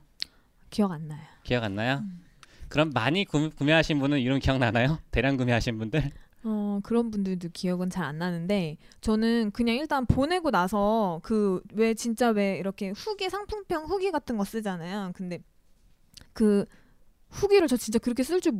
[0.70, 1.20] 기억 안 나요.
[1.42, 1.98] 기억 안 나요?
[2.05, 2.24] 음.
[2.70, 4.98] 그럼 많이 구, 구매하신 분은 이름 기억나나요?
[5.11, 6.11] 대량 구매하신 분들?
[6.44, 12.31] 어 그런 분들도 기억은 잘 안 나는데 저는 그냥 일단 보내고 나서 그 왜 진짜
[12.31, 15.12] 왜 이렇게 후기 상품평 후기 같은 거 쓰잖아요.
[15.14, 15.40] 근데
[16.33, 16.64] 그
[17.29, 18.52] 후기를 저 진짜 그렇게 쓸 줄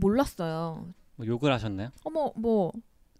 [0.00, 0.94] 몰랐어요.
[1.16, 1.90] 뭐 욕을 하셨나요?
[2.04, 2.72] 어머 뭐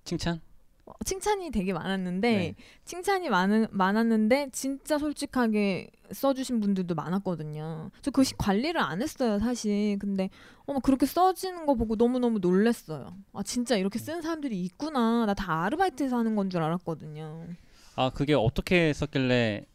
[0.05, 0.41] 칭찬?
[0.85, 2.55] 어, 칭찬이 되게 많았는데 네.
[2.85, 7.91] 칭찬이 많은 많았는데 진짜 솔직하게 써주신 분들도 많았거든요.
[8.03, 9.99] 저 그 관리를 안 했어요 사실.
[9.99, 10.31] 근데
[10.67, 13.17] 어머 그렇게 써지는 거 보고 너무 너무 놀랬어요.
[13.33, 15.27] 아 진짜 이렇게 쓰는 사람들이 있구나.
[15.27, 17.49] 나 다 아르바이트에서 하는 건 줄 알았거든요.
[17.97, 19.67] 아 그게 어떻게 썼길래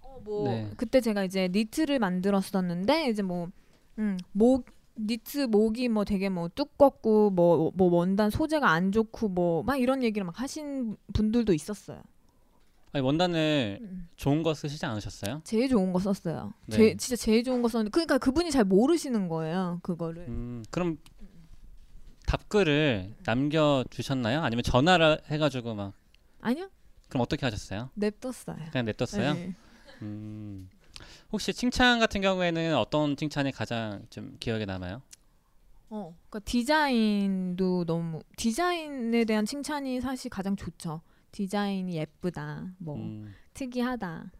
[0.00, 0.70] 어, 뭐 네.
[0.76, 3.48] 그때 제가 이제 니트를 만들었었는데 이제 뭐
[3.98, 4.66] 음, 목
[4.98, 10.24] 니트 목이 뭐 되게 뭐 두껍고 뭐뭐 원단 소재가 안 좋고 뭐 막 이런 얘기를
[10.24, 12.02] 막 하신 분들도 있었어요.
[12.92, 14.08] 아니, 원단을 음.
[14.16, 15.42] 좋은 거 쓰시지 않으셨어요?
[15.44, 16.54] 제일 좋은 거 썼어요.
[16.66, 16.76] 네.
[16.76, 19.80] 제, 진짜 제일 좋은 거 썼는데 그러니까 그분이 잘 모르시는 거예요.
[19.82, 20.24] 그거를.
[20.28, 20.96] 음, 그럼
[22.26, 24.40] 답글을 남겨 주셨나요?
[24.40, 25.92] 아니면 전화를 해가지고 막
[26.40, 26.68] 아니요.
[27.08, 27.90] 그럼 어떻게 하셨어요?
[27.94, 28.56] 냅뒀어요.
[28.72, 29.34] 그냥 냅뒀어요?
[29.34, 29.54] 네.
[30.02, 30.68] 음,
[31.32, 35.02] 혹시 칭찬 같은 경우에는 어떤 칭찬이 가장 좀 기억에 남아요?
[35.90, 41.00] 어, 그러니까 디자인도 너무 디자인에 대한 칭찬이 사실 가장 좋죠.
[41.32, 42.72] 디자인이 예쁘다.
[42.78, 44.32] 뭐 음, 특이하다.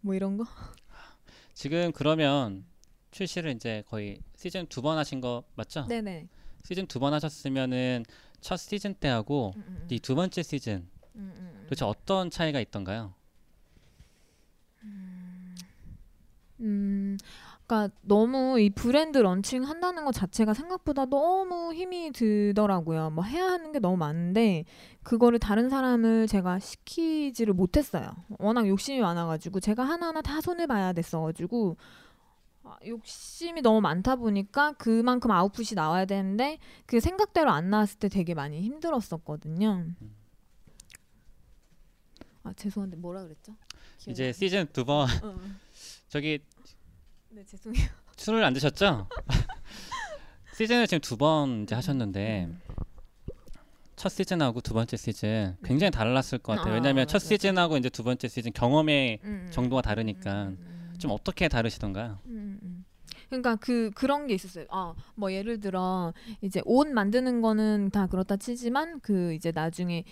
[0.00, 0.44] 뭐 이런 거?
[1.54, 2.64] 지금 그러면
[3.10, 5.86] 출시를 이제 거의 시즌 두 번 하신 거 맞죠?
[5.88, 6.28] 네, 네.
[6.64, 8.04] 시즌 두 번 하셨으면은
[8.40, 13.14] 첫 시즌 때하고 음, 음, 이두 번째 시즌 음, 음, 도대체 어떤 차이가 있던가요?
[14.82, 15.15] 음,
[16.58, 23.10] 그러니까 너무 이 브랜드 런칭 한다는 것 자체가 생각보다 너무 힘이 들더라고요.
[23.10, 24.64] 뭐 해야 하는 게 너무 많은데
[25.02, 28.10] 그거를 다른 사람을 제가 시키지를 못했어요.
[28.38, 31.76] 워낙 욕심이 많아가지고 제가 하나하나 다 손을 봐야 됐어가지고
[32.62, 38.34] 아, 욕심이 너무 많다 보니까 그만큼 아웃풋이 나와야 되는데 그 생각대로 안 나왔을 때 되게
[38.34, 39.86] 많이 힘들었었거든요.
[42.44, 43.56] 아 죄송한데 뭐라 그랬죠?
[44.06, 45.26] 이제 안 시즌 두번 나.
[45.26, 45.65] 어, 어.
[46.16, 46.38] 저기
[47.28, 47.88] 네 죄송해요.
[48.16, 49.06] 술을 안 드셨죠?
[50.56, 52.58] 시즌을 지금 두 번 이제 하셨는데 음.
[53.96, 56.72] 첫 시즌하고 두 번째 시즌 굉장히 달랐을 것 같아요.
[56.72, 57.28] 아, 왜냐하면 첫 맞아, 맞아.
[57.28, 59.50] 시즌하고 이제 두 번째 시즌 경험의 음, 음.
[59.50, 62.18] 정도가 다르니까 음, 음, 좀 어떻게 다르시던가요?
[62.24, 62.84] 음, 음.
[63.28, 64.64] 그러니까 그 그런 게 있었어요.
[64.70, 70.04] 아, 뭐 예를 들어 이제 옷 만드는 거는 다 그렇다 치지만 그 이제 나중에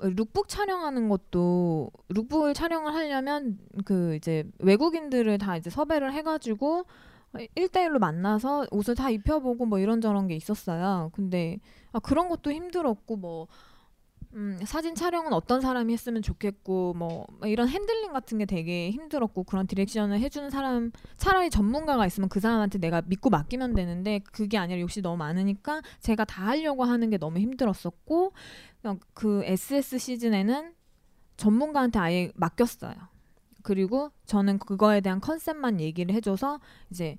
[0.00, 6.84] 룩북 촬영하는 것도 lookbook을 촬영을 하려면 그 이제 외국인들을 다 이제 섭외를 해가지고
[7.34, 11.10] 1대1로 만나서 옷을 다 입혀보고 뭐 이런저런 게 있었어요.
[11.14, 11.58] 근데
[11.92, 13.48] 아, 그런 것도 힘들었고 뭐
[14.34, 19.66] 음, 사진 촬영은 어떤 사람이 했으면 좋겠고 뭐 이런 handling 같은 게 되게 힘들었고 그런
[19.66, 25.02] direction을 해주는 사람 차라리 전문가가 있으면 그 사람한테 내가 믿고 맡기면 되는데 그게 아니라 욕심이
[25.02, 28.32] 너무 많으니까 제가 다 하려고 하는 게 너무 힘들었었고
[28.82, 30.74] 그냥 그 SS 시즌에는
[31.36, 32.94] 전문가한테 아예 맡겼어요.
[33.62, 36.60] 그리고 저는 그거에 대한 컨셉만 얘기를 해줘서
[36.90, 37.16] 이제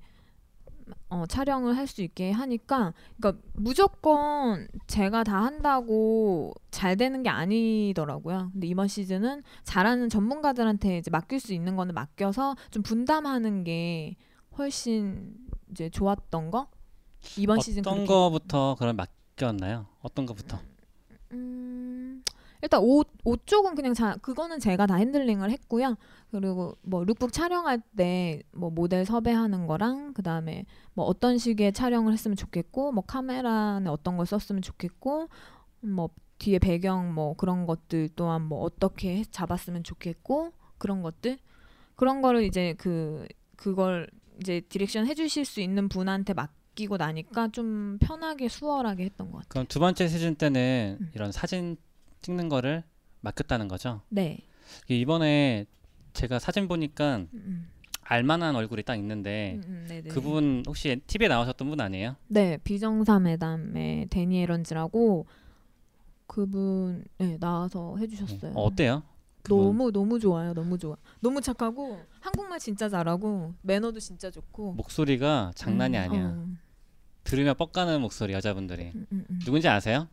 [1.09, 8.49] 어, 촬영을 할 수 있게 하니까 그러니까 무조건 제가 다 한다고 잘 되는 게 아니더라고요.
[8.53, 14.15] 근데 이번 시즌은 잘하는 전문가들한테 이제 맡길 수 있는 거는 맡겨서 좀 분담하는 게
[14.57, 15.35] 훨씬
[15.71, 16.67] 이제 좋았던 거.
[17.37, 19.87] 이번 시즌 어떤 그렇게 거부터 그럼 맡겼나요?
[20.01, 20.59] 어떤 거부터?
[21.31, 21.68] 음,
[22.61, 25.95] 일단 옷, 옷 쪽은 그냥 자, 그거는 제가 다 handling을 했고요.
[26.31, 32.11] 그리고 뭐 룩북 촬영할 때 뭐 모델 섭외하는 거랑 그 다음에 뭐 어떤 식의 촬영을
[32.13, 35.29] 했으면 좋겠고 뭐 카메라는 어떤 걸 썼으면 좋겠고
[35.81, 41.37] 뭐 뒤에 배경 뭐 그런 것들 또한 뭐 어떻게 해- 잡았으면 좋겠고 그런 것들
[41.95, 44.09] 그런 거를 이제 그 그걸
[44.41, 49.49] 이제 direction 해주실 수 있는 분한테 맡기고 나니까 좀 편하게 수월하게 했던 것 같아요.
[49.49, 51.11] 그럼 두 번째 시즌 때는 음.
[51.13, 51.75] 이런 사진
[52.21, 52.83] 찍는 거를
[53.21, 54.01] 맡겼다는 거죠.
[54.09, 54.39] 네.
[54.87, 55.65] 이번에
[56.13, 57.69] 제가 사진 보니까 음, 음.
[58.03, 60.03] 알만한 얼굴이 딱 있는데 음, 음.
[60.09, 62.15] 그분 혹시 TV에 나오셨던 분 아니에요?
[62.27, 65.27] 네 비정상회담의 대니 애런즈라고
[66.27, 68.53] 그분 네, 나와서 해주셨어요.
[68.53, 69.03] 어, 어때요?
[69.43, 69.63] 그분?
[69.63, 70.53] 너무 너무 좋아요.
[70.53, 70.95] 너무 좋아.
[71.21, 74.73] 너무 착하고 한국말 진짜 잘하고 매너도 진짜 좋고.
[74.73, 76.25] 목소리가 장난이 음, 아니야.
[76.35, 76.47] 어.
[77.23, 79.25] 들으면 뻑가는 목소리 여자분들이 음.
[79.45, 80.07] 누군지 아세요?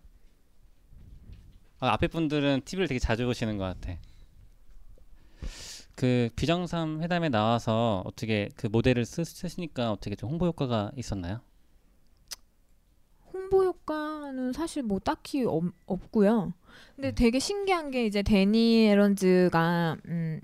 [1.79, 3.99] 아, 앞에 분들은 TV를 되게 자주 보시는 것 같아.
[5.95, 11.41] 그 비정상 회담에 나와서 어떻게 그 모델을 쓰, 쓰시니까 어떻게 좀 홍보 효과가 있었나요?
[13.33, 16.53] 홍보 효과는 사실 뭐 딱히 없, 없고요.
[16.95, 17.15] 근데 음.
[17.15, 20.41] 되게 신기한 게 이제 데니 에런즈가 음,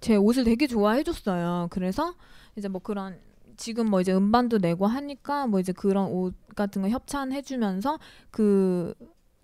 [0.00, 1.68] 제 옷을 되게 좋아해 줬어요.
[1.70, 2.14] 그래서
[2.56, 3.18] 이제 뭐 그런
[3.56, 7.98] 지금 뭐 이제 음반도 내고 하니까 뭐 이제 그런 옷 같은 거 협찬해 주면서
[8.30, 8.94] 그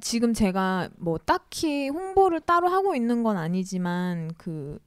[0.05, 4.79] 지금 제가 뭐 딱히 홍보를 따로 하고 있는 건 아니지만 그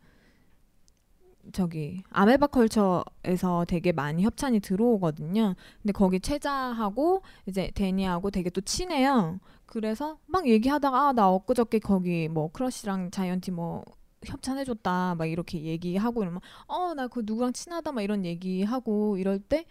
[1.54, 5.56] 저기 아메바 컬처에서 되게 많이 협찬이 들어오거든요.
[5.82, 9.40] 근데 거기 최자하고 이제 데니하고 되게 또 친해요.
[9.66, 13.84] 그래서 막 얘기하다가 아, 나 엊그저께 거기 뭐 크러쉬랑 자이언티 뭐
[14.24, 19.66] 협찬해줬다 막 이렇게 얘기하고 이러면 어 나 그 누구랑 친하다 막 이런 얘기하고 이럴 때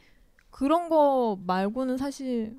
[0.50, 2.59] 그런 거 말고는 사실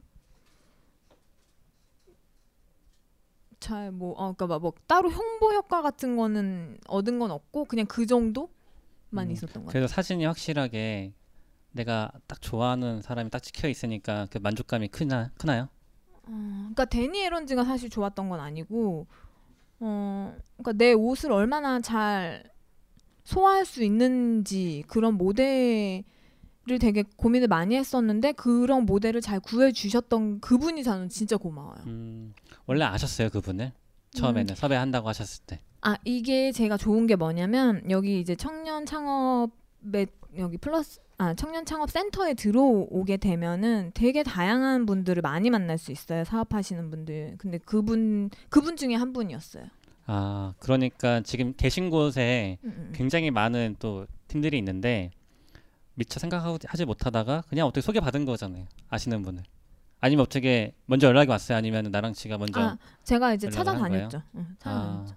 [3.59, 8.05] 잘뭐 어 그러니까 막 뭐 따로 홍보 효과 같은 거는 얻은 건 없고 그냥 그
[8.05, 8.49] 정도만
[9.13, 9.71] 음, 있었던 것 같아요.
[9.71, 11.13] 그래도 사진이 확실하게
[11.71, 15.69] 내가 딱 좋아하는 사람이 딱 찍혀 있으니까 그 만족감이 크나 크나요?
[16.23, 19.07] 어, 그러니까 데니 에런즈가 사실 좋았던 건 아니고,
[19.79, 22.43] 어, 그러니까 내 옷을 얼마나 잘
[23.23, 26.03] 소화할 수 있는지 그런 모델
[26.69, 31.77] 을 되게 고민을 많이 했었는데 그런 모델을 잘 구해 주셨던 그분이 저는 진짜 고마워요.
[31.85, 32.33] 음,
[32.65, 33.71] 원래 아셨어요 그분을
[34.11, 35.59] 처음에는 섭외한다고 하셨을 때.
[35.81, 41.89] 아 이게 제가 좋은 게 뭐냐면 여기 이제 청년 창업에 여기 플러스 아 청년 창업
[41.89, 48.75] 센터에 들어오게 되면은 되게 다양한 분들을 많이 만날 수 있어요 사업하시는 분들 근데 그분 그분
[48.75, 49.65] 중에 한 분이었어요.
[50.05, 52.91] 아 그러니까 지금 계신 곳에 음, 음.
[52.93, 55.11] 굉장히 많은 또 팀들이 있는데
[55.97, 59.43] 미처 생각하지 못하다가 그냥 어떻게 소개받은 거잖아요 아시는 분을
[59.99, 64.21] 아니면 어떻게 먼저 연락이 왔어요 아니면 나랑 씨가 먼저 아 제가 이제 찾아다녔죠.
[64.35, 65.15] 응, 아, 찾아다녔죠.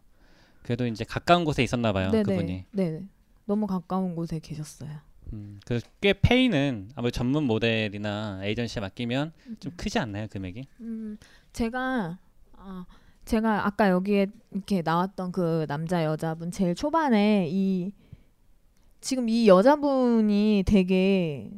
[0.62, 3.02] 그래도 이제 가까운 곳에 있었나 봐요 네네 그분이 네네
[3.44, 4.90] 너무 가까운 곳에 계셨어요.
[5.32, 10.64] 음, 그래서 꽤 페이는 아무래도 전문 모델이나 에이전시에 맡기면 좀 크지 않나요 금액이?
[10.80, 11.18] 음,
[11.52, 12.18] 제가
[12.52, 12.86] 아,
[13.26, 17.92] 제가 아까 여기에 이렇게 나왔던 그 남자 여자분 제일 초반에 이
[19.00, 21.50] 지금 이 여자분이 되게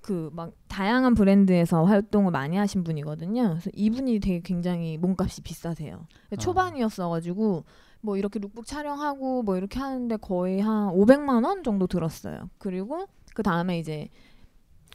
[0.00, 3.50] 그 막 다양한 브랜드에서 활동을 많이 하신 분이거든요.
[3.50, 6.06] 그래서 이분이 되게 굉장히 몸값이 비싸세요.
[6.32, 6.36] 아.
[6.36, 7.64] 초반이었어가지고
[8.00, 12.50] 뭐 이렇게 룩북 촬영하고 뭐 이렇게 하는데 거의 한 500만 원 정도 들었어요.
[12.58, 14.08] 그리고 그 다음에 이제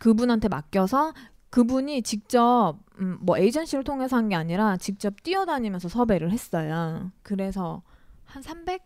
[0.01, 1.13] 그분한테 맡겨서
[1.49, 7.11] 그분이 직접 음, 뭐 에이전시를 통해서 한 게 아니라 직접 뛰어다니면서 섭외를 했어요.
[7.23, 7.81] 그래서
[8.27, 8.79] 한350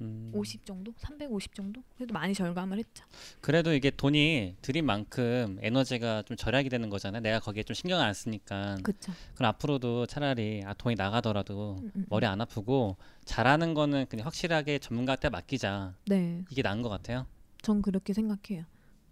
[0.00, 0.32] 음,
[0.64, 0.92] 정도?
[0.98, 1.82] 350 정도?
[1.96, 3.04] 그래도 많이 절감을 했죠.
[3.40, 7.22] 그래도 이게 돈이 들인 만큼 에너지가 좀 절약이 되는 거잖아요.
[7.22, 8.76] 내가 거기에 좀 신경을 안 쓰니까.
[8.82, 9.12] 그쵸.
[9.34, 14.78] 그럼 앞으로도 차라리 아 돈이 나가더라도 음, 음, 머리 안 아프고 잘하는 거는 그냥 확실하게
[14.78, 15.94] 전문가한테 맡기자.
[16.06, 17.26] 네, 이게 나은 것 같아요.
[17.62, 18.64] 전 그렇게 생각해요.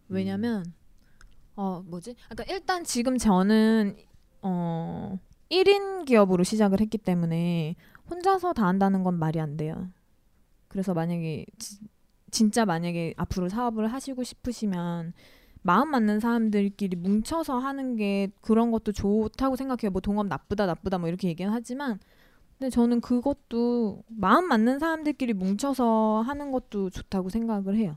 [0.08, 0.72] 왜냐면 음.
[1.56, 2.14] 어 뭐지?
[2.28, 3.96] 그러니까 일단 지금 저는
[4.42, 5.18] 어
[5.50, 7.76] 1인 기업으로 시작을 했기 때문에
[8.10, 9.88] 혼자서 다 한다는 건 말이 안 돼요.
[10.76, 11.78] 그래서 만약에 지-
[12.30, 15.14] 진짜 만약에 앞으로 사업을 하시고 싶으시면
[15.62, 19.90] 마음 맞는 사람들끼리 뭉쳐서 하는 게 그런 것도 좋다고 생각해요.
[19.90, 21.98] 뭐 동업 나쁘다 나쁘다 뭐 이렇게 얘기는 하지만
[22.58, 27.96] 근데 저는 그것도 마음 맞는 사람들끼리 뭉쳐서 하는 것도 좋다고 생각을 해요.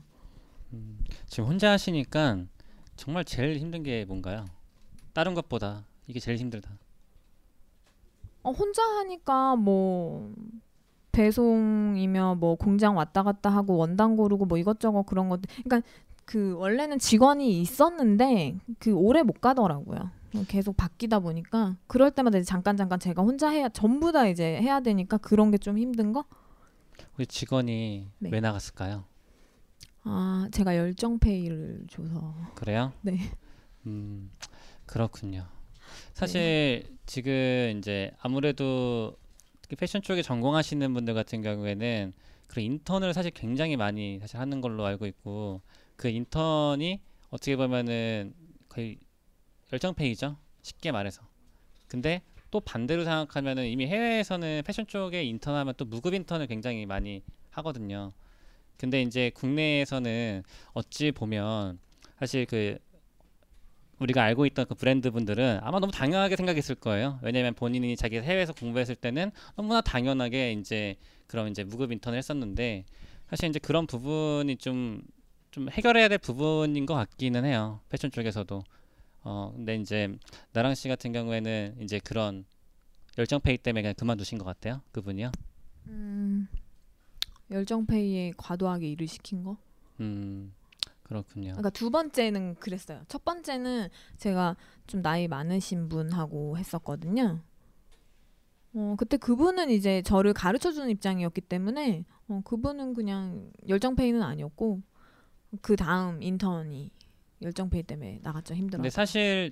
[0.72, 2.46] 음, 지금 혼자 하시니까
[2.96, 4.46] 정말 제일 힘든 게 뭔가요?
[5.12, 6.70] 다른 것보다 이게 제일 힘들다.
[8.42, 10.32] 어, 혼자 하니까 뭐
[11.12, 15.88] 배송이며 뭐 공장 왔다 갔다 하고 원단 고르고 뭐 이것저것 그런 것들 그러니까
[16.24, 20.10] 그 원래는 직원이 있었는데 그 오래 못 가더라고요.
[20.46, 24.78] 계속 바뀌다 보니까 그럴 때마다 이제 잠깐 잠깐 제가 혼자 해야 전부 다 이제 해야
[24.80, 26.24] 되니까 그런 게 좀 힘든 거?
[27.18, 28.30] 우리 직원이 네.
[28.30, 29.04] 왜 나갔을까요?
[30.04, 32.92] 아 제가 열정 페이를 줘서 그래요?
[33.02, 33.18] 네.
[33.86, 34.30] 음,
[34.86, 35.44] 그렇군요.
[36.14, 39.16] 사실 지금 이제 아무래도
[39.76, 42.12] 패션 쪽에 전공하시는 분들 같은 경우에는
[42.48, 45.60] 그 인턴을 사실 굉장히 많이 사실 하는 걸로 알고 있고
[45.96, 48.34] 그 인턴이 어떻게 보면은
[48.68, 48.98] 거의
[49.72, 50.36] 열정페이죠.
[50.62, 51.22] 쉽게 말해서.
[51.86, 58.12] 근데 또 반대로 생각하면은 이미 해외에서는 패션 쪽에 인턴하면 또 무급 인턴을 굉장히 많이 하거든요.
[58.76, 61.78] 근데 이제 국내에서는 어찌 보면
[62.18, 62.78] 사실 그
[64.00, 67.18] 우리가 알고 있던 그 브랜드 분들은 아마 너무 당연하게 생각했을 거예요.
[67.22, 72.84] 왜냐면 본인이 자기 해외에서 공부했을 때는 너무나 당연하게 이제 그런 이제 무급 인턴을 했었는데
[73.28, 75.02] 사실 이제 그런 부분이 좀
[75.50, 77.80] 좀 해결해야 될 부분인 것 같기는 해요.
[77.88, 78.62] 패션 쪽에서도.
[79.22, 80.08] 어 근데 이제
[80.52, 82.44] 나랑 씨 같은 경우에는 이제 그런
[83.18, 84.80] 열정페이 때문에 그냥 그만두신 것 같아요.
[84.92, 85.32] 그분이요.
[85.88, 86.48] 음,
[87.50, 89.56] 열정페이에 과도하게 일을 시킨 거?
[89.98, 90.54] 음
[91.10, 91.50] 그렇군요.
[91.50, 93.02] 그러니까 두 번째는 그랬어요.
[93.08, 97.40] 첫 번째는 제가 좀 나이 많으신 분하고 했었거든요.
[98.74, 104.82] 어, 그때 그분은 이제 저를 가르쳐 주는 입장이었기 때문에 어, 그분은 그냥 열정페이는 아니었고
[105.60, 106.92] 그 다음 인턴이
[107.42, 108.54] 열정페이 때문에 나갔죠.
[108.54, 108.78] 힘들어.
[108.78, 109.50] 근데 사실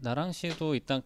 [0.00, 1.02] 나랑 씨도 일단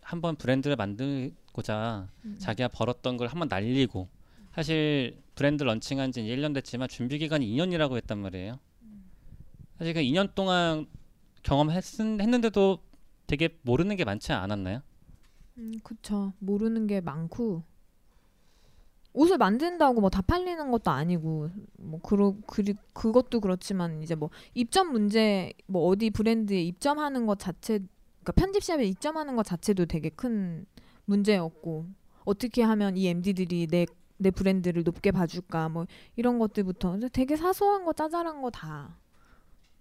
[0.00, 2.36] 한번 브랜드를 만들고자 음.
[2.38, 4.08] 자기가 벌었던 걸 한번 날리고
[4.54, 8.58] 사실 브랜드 런칭한 지 1년 됐지만 준비 기간이 2년이라고 했단 말이에요.
[9.84, 10.86] 사실 그 2년 동안
[11.42, 12.78] 경험했는데도
[13.26, 14.80] 되게 모르는 게 많지 않았나요?
[15.58, 16.32] 음, 그쵸.
[16.38, 17.62] 모르는 게 많고
[19.12, 22.62] 옷을 만든다고 뭐 다 팔리는 것도 아니고 뭐 그러 그
[22.94, 27.80] 그것도 그렇지만 이제 뭐 입점 문제 뭐 어디 브랜드에 입점하는 것 자체
[28.22, 30.64] 그러니까 편집샵에 입점하는 것 자체도 되게 큰
[31.04, 31.86] 문제였고
[32.24, 33.84] 어떻게 하면 이 MD들이 내
[34.16, 38.96] 내 브랜드를 높게 봐줄까 뭐 이런 것들부터 되게 사소한 거 짜잘한 거 다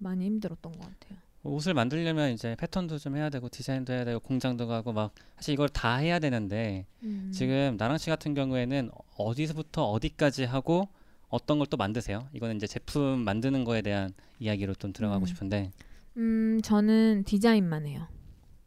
[0.04, 1.18] 많이 힘들었던 것 같아요.
[1.46, 5.68] 옷을 만들려면 이제 패턴도 좀 해야 되고 디자인도 해야 되고 공장도 가고 막 사실 이걸
[5.68, 7.32] 다 해야 되는데 음.
[7.34, 10.88] 지금 나랑 씨 같은 경우에는 어디서부터 어디까지 하고
[11.28, 12.28] 어떤 걸 또 만드세요?
[12.34, 15.26] 이거는 이제 제품 만드는 거에 대한 이야기로 좀 들어가고 음.
[15.26, 15.72] 싶은데
[16.16, 18.08] 음, 저는 디자인만 해요.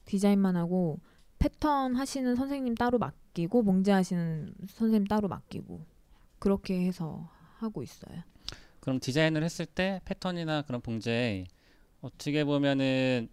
[0.04, 1.00] 디자인만 하고
[1.38, 5.80] 패턴 하시는 선생님 따로 맡기고 봉제 하시는 선생님 따로 맡기고
[6.38, 8.22] 그렇게 해서 하고 있어요.
[8.86, 11.44] 그럼 디자인을 했을 때 패턴이나 그런 봉제
[12.02, 13.28] 어떻게 보면은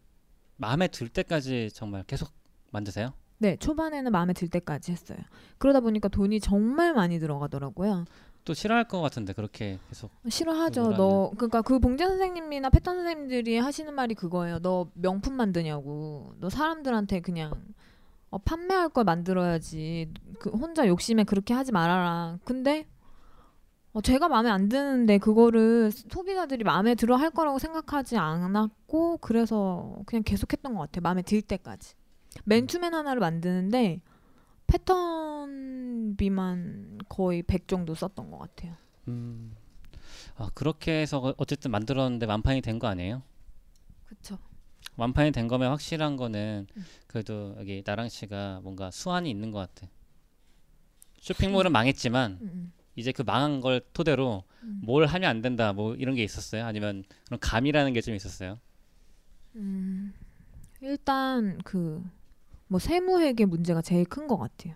[0.55, 2.31] 마음에 들 때까지 정말 계속
[2.71, 3.13] 만드세요?
[3.37, 5.19] 네, 초반에는 마음에 들 때까지 했어요.
[5.59, 8.05] 그러다 보니까 돈이 정말 많이 들어가더라고요.
[8.45, 10.93] 또 싫어할 것 같은데 그렇게 계속 싫어하죠.
[10.93, 14.57] 너 그러니까 그 봉제 선생님이나 패턴 선생님들이 하시는 말이 그거예요.
[14.57, 16.33] 너 명품 만드냐고.
[16.39, 17.53] 너 사람들한테 그냥
[18.31, 20.09] 어, 판매할 걸 만들어야지.
[20.39, 22.39] 그 혼자 욕심에 그렇게 하지 말아라.
[22.43, 22.87] 근데
[23.93, 30.23] 어, 제가 마음에 안 드는데 그거를 소비자들이 마음에 들어 할 거라고 생각하지 않았고 그래서 그냥
[30.23, 31.01] 계속했던 것 같아요.
[31.03, 31.93] 마음에 들 때까지.
[32.45, 34.01] 맨투맨 하나를 만드는데
[34.65, 36.21] 패턴비만
[37.08, 38.73] 거의 100 정도 썼던 것 같아요.
[39.08, 39.56] 음.
[40.38, 43.21] 아, 그렇게 해서 어쨌든 만들었는데 완판이 된 거 아니에요?
[44.06, 44.39] 그쵸.
[44.97, 46.86] 완판이 된 거면 확실한 거는 음.
[47.08, 49.88] 그래도 여기 나랑 씨가 뭔가 수완이 있는 것 같아.
[51.19, 52.73] 쇼핑몰은 망했지만 음, 음.
[52.95, 54.82] 이제 그 망한 걸 토대로 음.
[54.84, 56.65] 뭘 하면 안 된다 뭐 이런 게 있었어요?
[56.65, 58.60] 아니면 그런 감이라는 게 좀 있었어요?
[59.56, 60.13] 음,
[60.82, 62.03] 일단 그
[62.67, 64.73] 뭐 세무회계 문제가 제일 큰 것 같아요.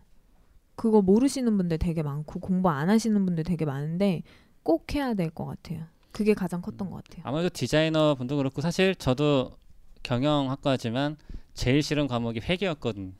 [0.75, 4.21] 그거 모르시는 분들 되게 많고 공부 안 하시는 분들 되게 많은데
[4.61, 5.85] 꼭 해야 될 것 같아요.
[6.11, 7.23] 그게 가장 컸던 것 같아요.
[7.25, 9.57] 아무래도 디자이너 분도 그렇고 사실 저도
[10.03, 11.17] 경영학과지만
[11.55, 13.15] 제일 싫은 과목이 회계였거든.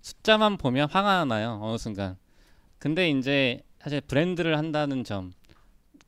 [0.00, 2.16] 숫자만 보면 화가 나요 어느 순간.
[2.78, 5.32] 근데 이제 사실 브랜드를 한다는 점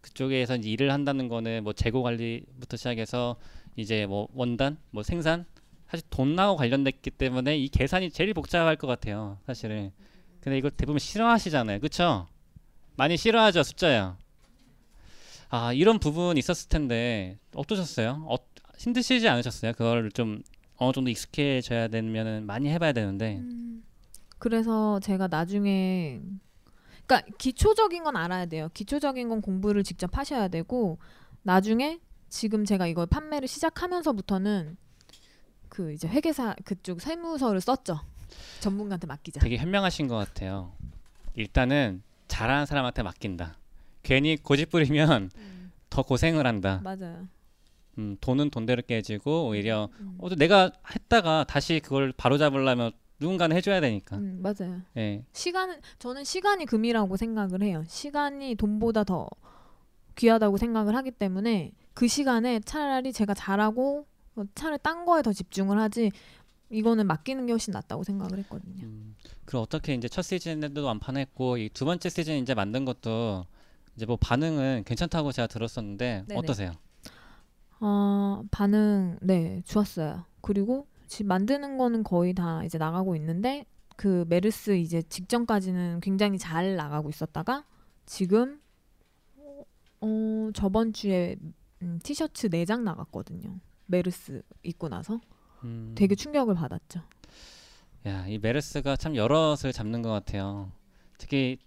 [0.01, 3.37] 그쪽에서 이제 일을 한다는 거는 뭐 재고 관리부터 시작해서
[3.75, 5.45] 이제 뭐 원단, 뭐 생산
[5.89, 9.93] 사실 돈하고 관련됐기 때문에 이 계산이 제일 복잡할 것 같아요 사실은.
[10.41, 12.29] 근데 이걸 대부분 싫어하시잖아요, 그쵸?
[12.97, 14.17] 많이 싫어하죠 숫자야.
[15.49, 18.27] 아 이런 부분 있었을 텐데 어떠셨어요?
[18.29, 18.37] 어,
[18.79, 19.73] 힘드시지 않으셨어요?
[19.73, 20.43] 그걸 좀
[20.77, 23.43] 어느 정도 익숙해져야 되면은 많이 해봐야 되는데
[24.39, 26.21] 그래서 제가 나중에
[27.07, 28.69] 그러니까 기초적인 건 알아야 돼요.
[28.75, 30.99] 기초적인 건 공부를 직접 하셔야 되고
[31.43, 34.77] 나중에 지금 제가 이걸 판매를 시작하면서부터는
[35.69, 38.01] 그 이제 회계사 그쪽 세무서를 썼죠.
[38.61, 39.41] 전문가한테 맡기자.
[39.41, 40.73] 되게 현명하신 것 같아요.
[41.35, 43.57] 일단은 잘하는 사람한테 맡긴다.
[44.03, 45.31] 괜히 고집 부리면
[45.91, 46.81] 더 고생을 한다.
[46.83, 47.29] 맞아요.
[47.99, 50.17] 음, 돈은 돈대로 깨지고 오히려 음.
[50.19, 52.93] 어, 내가 했다가 다시 그걸 바로 잡으려면
[53.25, 54.17] 누군가는 해줘야 되니까.
[54.19, 54.83] 음, 맞아요.
[54.99, 55.25] 예.
[55.33, 57.83] 시간은 저는 시간이 금이라고 생각을 해요.
[57.89, 59.29] 시간이 돈보다 더
[60.17, 64.07] 귀하다고 생각을 하기 때문에 그 시간에 차라리 제가 잘하고
[64.37, 66.11] 어, 차라리 딴 거에 더 집중을 하지
[66.71, 68.83] 이거는 맡기는 게 훨씬 낫다고 생각을 했거든요.
[68.85, 69.15] 음,
[69.47, 73.47] 그럼 어떻게 이제 첫 시즌에도 완판했고 이 두 번째 시즌 이제 만든 것도
[73.97, 76.39] 이제 뭐 반응은 괜찮다고 제가 들었었는데 네네.
[76.39, 76.73] 어떠세요?
[77.81, 80.25] 어, 반응 네 좋았어요.
[80.41, 86.75] 그리고 지금 만드는 거는 거의 다 이제 나가고 있는데 그 메르스 이제 직전까지는 굉장히 잘
[86.75, 87.65] 나가고 있었다가
[88.05, 88.61] 지금
[90.01, 91.37] 어 저번 주에
[91.83, 93.61] 음, 티셔츠 4장 나갔거든요.
[93.87, 95.21] 메르스 입고 나서
[95.63, 95.95] 음.
[95.97, 97.03] 되게 충격을 받았죠.
[98.07, 100.73] 야, 이 메르스가 참 여럿을 잡는 것 같아요.
[101.17, 101.59] 특히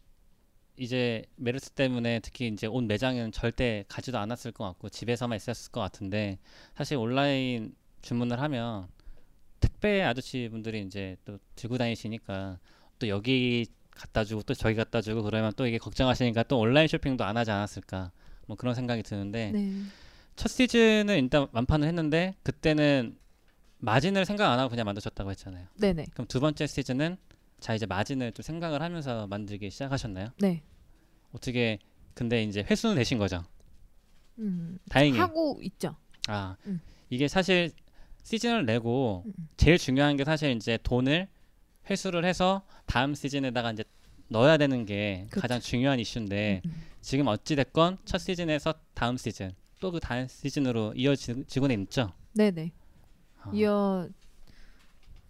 [0.75, 5.79] 이제 메르스 때문에 특히 이제 온 매장은 절대 가지도 않았을 것 같고 집에서만 있었을 것
[5.79, 6.37] 같은데
[6.75, 8.89] 사실 온라인 주문을 하면
[9.59, 12.59] 택배 아저씨 분들이 이제 또 들고 다니시니까
[12.99, 17.23] 또 여기 갖다 주고 또 저기 갖다 주고 그러면 또 이게 걱정하시니까 또 온라인 쇼핑도
[17.23, 18.11] 안 하지 않았을까
[18.45, 19.81] 뭐 그런 생각이 드는데 네.
[20.35, 23.17] 첫 시즌은 일단 완판을 했는데 그때는
[23.79, 25.67] 마진을 생각 안 하고 그냥 만드셨다고 했잖아요.
[25.79, 26.07] 네네.
[26.13, 27.17] 그럼 두 번째 시즌은
[27.59, 30.29] 자 이제 마진을 좀 생각을 하면서 만들기 시작하셨나요?
[30.39, 30.61] 네.
[31.31, 31.79] 어떻게
[32.13, 33.43] 근데 이제 회수는 되신 거죠?
[34.39, 35.95] 음, 다행히 하고 있죠.
[36.27, 36.79] 아 음.
[37.09, 37.71] 이게 사실
[38.27, 39.47] 시즌을 내고 음, 음.
[39.55, 41.29] 제일 중요한 게 사실 이제 돈을
[41.89, 43.85] 회수를 해서 다음 시즌에다가 이제
[44.27, 45.39] 넣어야 되는 게 그쵸.
[45.39, 46.81] 가장 중요한 이슈인데 음, 음.
[46.99, 52.11] 지금 어찌 됐건 첫 시즌에서 다음 시즌 또 그 다음 시즌으로 이어지고는 있죠.
[52.33, 52.71] 네네.
[53.43, 53.51] 아.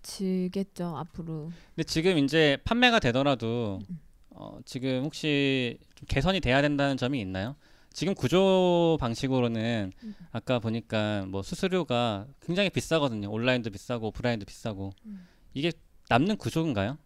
[0.01, 1.51] 이어지겠죠 앞으로.
[1.75, 3.99] 근데 지금 이제 판매가 되더라도 음.
[4.31, 7.55] 어, 지금 혹시 좀 개선이 돼야 된다는 점이 있나요?
[7.97, 10.15] 지금 구조 방식으로는 음.
[10.31, 13.31] 아까 보니까 뭐 수수료가 굉장히 비싸거든요.
[13.31, 15.27] 온라인도 비싸고 오프라인도 비싸고 음.
[15.55, 15.71] 이게
[16.07, 16.99] 남는 구조인가요?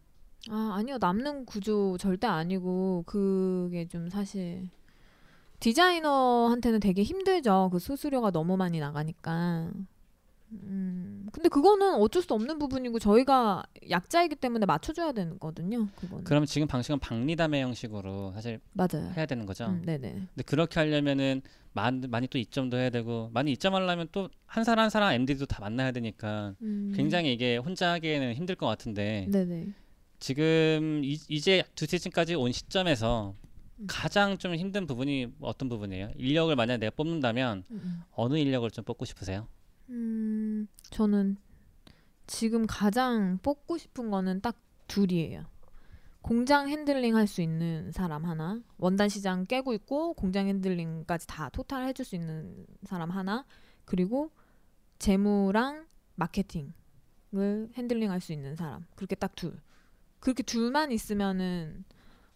[0.49, 4.67] 아 아니요 남는 구조 절대 아니고 그게 좀 사실
[5.61, 7.69] 디자이너한테는 되게 힘들죠.
[7.71, 9.71] 그 수수료가 너무 많이 나가니까.
[10.53, 15.87] 음 근데 그거는 어쩔 수 없는 부분이고 저희가 약자이기 때문에 맞춰줘야 되거든요.
[15.95, 19.11] 그거는 그러면 지금 방식은 박리담회 형식으로 사실 맞아요.
[19.15, 19.65] 해야 되는 거죠.
[19.65, 20.11] 음, 네네.
[20.11, 21.41] 근데 그렇게 하려면은
[21.73, 25.61] 많이, 많이 또 이점도 해야 되고 많이 이점하려면 또 한 사람 한 사람 MD도 다
[25.61, 29.67] 만나야 되니까 음, 굉장히 이게 혼자 하기에는 힘들 것 같은데 네네.
[30.19, 33.33] 지금 이, 이제 두 시즌까지 온 시점에서
[33.79, 33.87] 음.
[33.87, 36.11] 가장 좀 힘든 부분이 어떤 부분이에요?
[36.17, 38.01] 인력을 만약 내가 뽑는다면 음, 음.
[38.11, 39.47] 어느 인력을 좀 뽑고 싶으세요?
[39.91, 41.37] 음, 저는
[42.27, 44.55] 지금 가장 뽑고 싶은 거는 딱
[44.87, 45.45] 둘이에요.
[46.21, 51.87] 공장 handling 할 수 있는 사람 하나, 원단 시장 꿰고 있고 공장 handling까지 다 total
[51.87, 53.45] 해줄 수 있는 사람 하나,
[53.85, 54.31] 그리고
[54.99, 56.71] 재무랑 마케팅을
[57.73, 58.85] handling 할 수 있는 사람.
[58.95, 59.59] 그렇게 딱 둘.
[60.19, 61.83] 그렇게 둘만 있으면은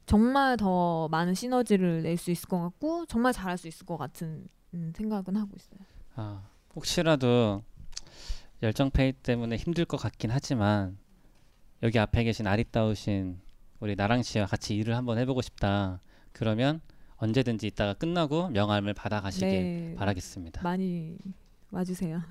[0.07, 4.47] 정말 더 많은 시너지를 낼 수 있을 것 같고 정말 잘할 수 있을 것 같은
[4.73, 5.79] 음, 생각은 하고 있어요.
[6.15, 6.41] 아,
[6.75, 7.63] 혹시라도
[8.61, 10.97] 열정페이 때문에 힘들 것 같긴 하지만
[11.83, 13.39] 여기 앞에 계신 아리따우신
[13.79, 16.01] 우리 나랑 씨와 같이 일을 한번 해보고 싶다.
[16.31, 16.81] 그러면
[17.17, 20.63] 언제든지 이따가 끝나고 명함을 받아가시길 네, 바라겠습니다.
[20.63, 21.17] 많이
[21.71, 22.21] 와주세요.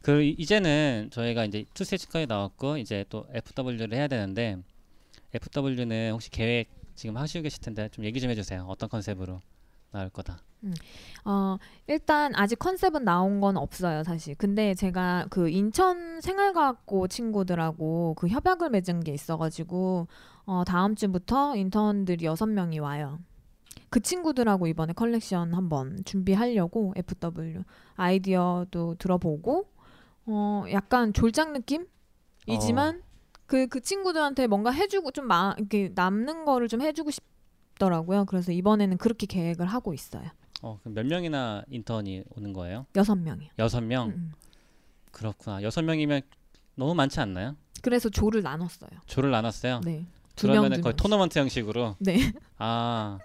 [0.00, 4.56] 그 이- 이제는 저희가 이제 투스테이지까지 나왔고 이제 또 FW를 해야 되는데
[5.34, 8.64] FW는 혹시 계획 지금 하시고 계실 텐데 좀 얘기 좀 해주세요.
[8.68, 9.40] 어떤 컨셉으로
[9.94, 10.38] 나올 거다.
[11.24, 14.34] 어, 일단 아직 컨셉은 나온 건 없어요, 사실.
[14.34, 20.08] 근데 제가 그 인천 생활과학고 친구들하고 그 협약을 맺은 게 있어가지고
[20.46, 23.20] 어, 다음 주부터 인턴들이 여섯 명이 와요.
[23.88, 27.62] 그 친구들하고 이번에 컬렉션 한번 준비하려고 FW
[27.94, 29.68] 아이디어도 들어보고
[30.26, 31.86] 어, 약간 졸작 느낌
[32.46, 33.02] 이지만
[33.46, 37.22] 그, 그 친구들한테 뭔가 해주고 좀 마, 이렇게 남는 거를 좀 해주고 싶
[37.84, 38.24] 더라고요.
[38.24, 40.24] 그래서 이번에는 그렇게 계획을 하고 있어요.
[40.62, 42.86] 어, 그럼 몇 명이나 인턴이 오는 거예요?
[42.96, 43.50] 여섯 명이요.
[43.58, 44.08] 여섯 명.
[44.08, 44.32] 음, 음.
[45.10, 45.62] 그렇구나.
[45.62, 46.22] 여섯 명이면
[46.74, 47.56] 너무 많지 않나요?
[47.82, 48.90] 그래서 조를 나눴어요.
[49.06, 49.80] 조를 나눴어요.
[49.84, 50.06] 네.
[50.34, 50.96] 두 거의 명씩.
[50.96, 51.96] 토너먼트 형식으로.
[52.00, 52.32] 네.
[52.58, 53.18] 아,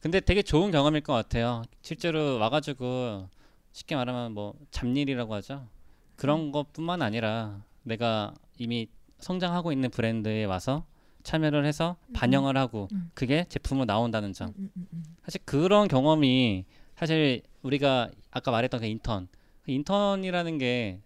[0.00, 1.62] 근데 되게 좋은 경험일 것 같아요.
[1.82, 3.28] 실제로 와가지고
[3.72, 5.68] 쉽게 말하면 뭐 잡일이라고 하죠.
[6.16, 8.88] 그런 것뿐만 아니라 내가 이미
[9.18, 10.86] 성장하고 있는 브랜드에 와서
[11.26, 13.10] 참여를 해서 반영을 하고 음.
[13.14, 14.54] 그게 제품으로 나온다는 점.
[14.58, 15.04] 음, 음, 음.
[15.24, 16.64] 사실 그런 경험이
[16.96, 19.28] 사실 우리가 아까 말했던 그 인턴,
[19.62, 21.00] 그 인턴이라는 게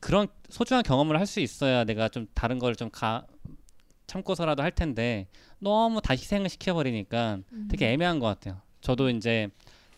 [0.00, 3.24] 그런 소중한 경험을 할 수 있어야 내가 좀 다른 걸 좀 가
[4.06, 5.26] 참고서라도 할 텐데
[5.58, 7.68] 너무 다 희생을 시켜버리니까 음.
[7.70, 8.60] 되게 애매한 것 같아요.
[8.80, 9.48] 저도 이제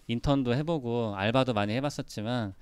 [0.06, 2.54] 인턴도 해보고 알바도 많이 해봤었지만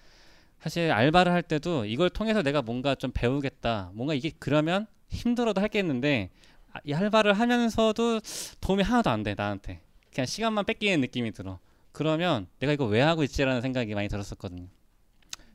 [0.60, 3.90] 사실 알바를 할 때도 이걸 통해서 내가 뭔가 좀 배우겠다.
[3.94, 8.20] 뭔가 이게 그러면 힘들어도 할겠는데 아, 이 알바를 하면서도
[8.60, 9.80] 도움이 하나도 안 돼 나한테.
[10.12, 11.58] 그냥 시간만 뺏기는 느낌이 들어.
[11.92, 14.66] 그러면 내가 이거 왜 하고 있지라는 생각이 많이 들었었거든요.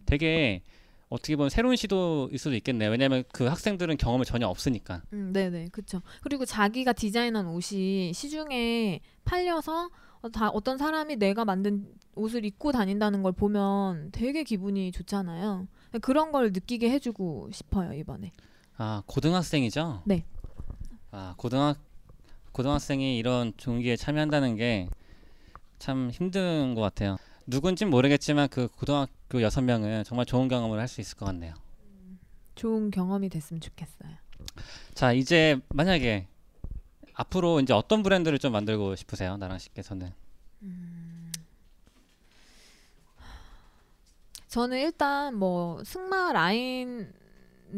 [0.06, 0.62] 되게
[1.10, 2.90] 어떻게 보면 새로운 시도일 수도 있겠네요.
[2.90, 5.02] 왜냐하면 그 학생들은 경험이 전혀 없으니까.
[5.14, 6.02] 음, 네네, 그렇죠.
[6.22, 9.90] 그리고 자기가 디자인한 옷이 시중에 팔려서
[10.22, 15.68] 어, 다 어떤 사람이 내가 만든 옷을 입고 다닌다는 걸 보면 되게 기분이 좋잖아요.
[16.02, 18.32] 그런 걸 느끼게 해주고 싶어요 이번에.
[18.78, 20.04] 아 고등학생이죠?
[20.06, 20.24] 네.
[21.12, 21.78] 아 고등학
[22.52, 24.88] 고등학생이 이런 종기에 참여한다는 게
[25.82, 27.18] 참 힘든 것 같아요.
[27.48, 31.56] 누군진 모르겠지만 그 고등학교 여섯 명은 정말 좋은 경험을 할 수 있을 것 같네요.
[32.54, 34.12] 좋은 경험이 됐으면 좋겠어요.
[34.94, 36.28] 자 이제 만약에
[37.16, 40.14] 앞으로 이제 어떤 브랜드를 좀 만들고 싶으세요, 나랑 씨께서는?
[44.48, 47.12] 저는 일단 뭐 승마 라인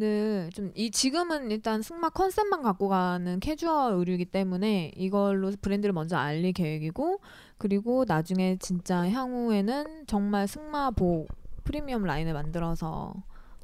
[0.01, 7.19] 을좀이 지금은 일단 승마 컨셉만 갖고 가는 캐주얼 의류이기 때문에 이걸로 브랜드를 먼저 알릴 계획이고
[7.57, 11.27] 그리고 나중에 진짜 향후에는 정말 승마복
[11.63, 13.13] 프리미엄 라인을 만들어서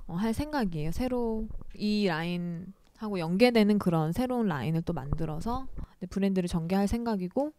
[0.08, 0.92] 어, 할 생각이에요.
[0.92, 5.68] 새로 이 라인 하고 연계되는 그런 새로운 라인을 또 만들어서
[6.00, 7.54] 네, 브랜드를 전개할 생각이고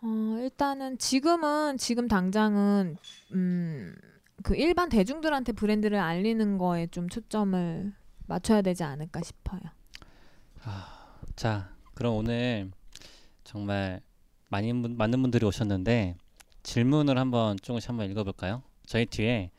[0.00, 2.96] 어, 일단은 지금은 지금 당장은
[3.32, 3.96] 음,
[4.42, 7.92] 그 일반 대중들한테 브랜드를 알리는 거에 좀 초점을
[8.26, 9.60] 맞춰야 되지 않을까 싶어요.
[11.36, 12.70] 자, 그럼 오늘
[13.44, 14.00] 정말
[14.48, 16.16] 많이 분, 많은 분들이 오셨는데
[16.62, 18.62] 질문을 한번 조금씩 한번 읽어볼까요?
[18.86, 19.50] 저희 뒤에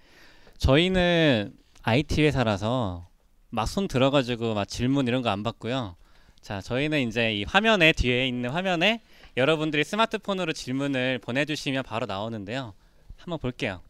[0.57, 3.07] 저희는 IT 회사라서
[3.49, 5.95] 막 손 들어가지고 막 질문 이런 거 안 받고요.
[6.41, 9.01] 자, 저희는 이제 이 화면에 뒤에 있는 화면에
[9.37, 12.73] 여러분들이 스마트폰으로 질문을 보내주시면 바로 나오는데요.
[13.17, 13.81] 한번 볼게요.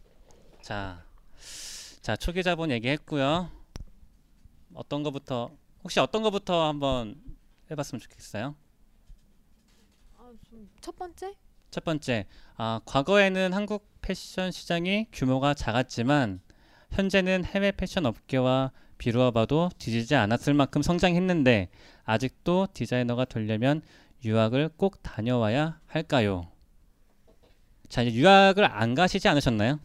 [0.70, 1.04] 자,
[2.00, 3.50] 자 초기 자본 얘기했고요.
[4.76, 5.50] 어떤 거부터
[5.84, 7.20] 혹시 어떤 거부터 한번
[7.72, 8.56] 해봤으면 좋겠어요.
[10.80, 11.34] 첫 번째?
[11.72, 16.40] 첫 번째, 아, 과거에는 한국 패션 시장이 규모가 작았지만
[16.92, 21.70] 현재는 해외 패션 업계와 비교해 봐도 뒤지지 않았을 만큼 성장했는데
[22.04, 23.82] 아직도 디자이너가 되려면
[24.24, 26.48] 유학을 꼭 다녀와야 할까요?
[27.88, 29.80] 자, 이제 유학을 안 가시지 않으셨나요?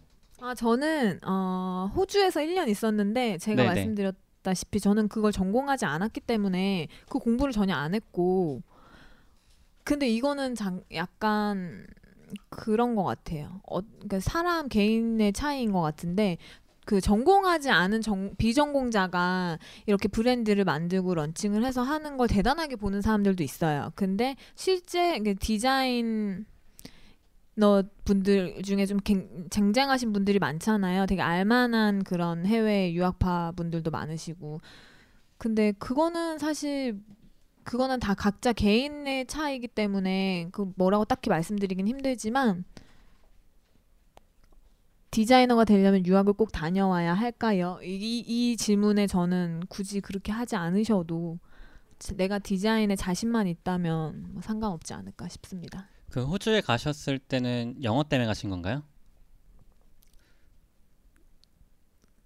[0.45, 3.69] 아 저는 어, 호주에서 1년 있었는데 제가 네네.
[3.75, 8.63] 말씀드렸다시피 저는 그걸 전공하지 않았기 때문에 그 공부를 전혀 안 했고
[9.85, 11.87] 근데 이거는 장, 약간
[12.51, 13.63] 그런 것 같아요.
[13.71, 16.37] 어, 그러니까 사람 개인의 차이인 것 같은데
[16.85, 23.43] 그 전공하지 않은 정, 비전공자가 이렇게 브랜드를 만들고 런칭을 해서 하는 걸 대단하게 보는 사람들도
[23.43, 23.93] 있어요.
[23.95, 26.45] 근데 실제 디자인
[27.57, 31.07] 너 분들 중에 좀 갱- 쟁쟁하신 분들이 많잖아요.
[31.07, 34.61] 되게 알만한 그런 해외 유학파 분들도 많으시고.
[35.39, 37.01] 근데 그거는 사실
[37.65, 42.65] 그거는 다 각자 개인의 차이기 때문에 그 뭐라고 딱히 말씀드리긴 힘들지만
[45.11, 47.79] 디자이너가 되려면 유학을 꼭 다녀와야 할까요?
[47.85, 51.39] 이, 이 질문에 저는 굳이 그렇게 하지 않으셔도
[52.17, 55.89] 내가 디자인에 자신만 있다면 뭐 상관없지 않을까 싶습니다.
[56.15, 58.85] 그 호주에 가셨을 때는 영어 때문에 가신 건가요?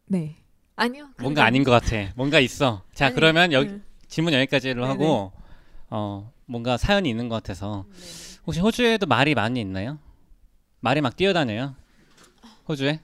[0.04, 0.36] 네.
[0.76, 1.08] 아니요.
[1.18, 2.12] 뭔가 아닌 것 같아.
[2.14, 2.82] 뭔가 있어.
[2.92, 3.82] 자, 아니, 그러면 여기 음.
[4.06, 4.92] 질문 여기까지로 네네.
[4.92, 5.32] 하고
[5.88, 7.86] 어 뭔가 사연이 있는 것 같아서
[8.46, 9.98] 혹시 호주에도 말이 많이 있나요?
[10.80, 11.74] 말이 막 뛰어다녀요?
[12.68, 13.00] 호주에?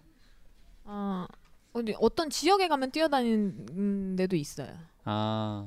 [0.85, 1.27] 아,
[1.73, 4.77] 어디 어떤 지역에 가면 뛰어다니는 데도 있어요.
[5.07, 5.67] 아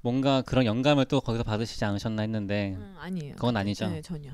[0.00, 3.34] 뭔가 그런 영감을 또 거기서 받으시지 않으셨나 했는데 음, 아니에요.
[3.34, 3.88] 그건 아니죠.
[3.88, 4.30] 네, 전혀.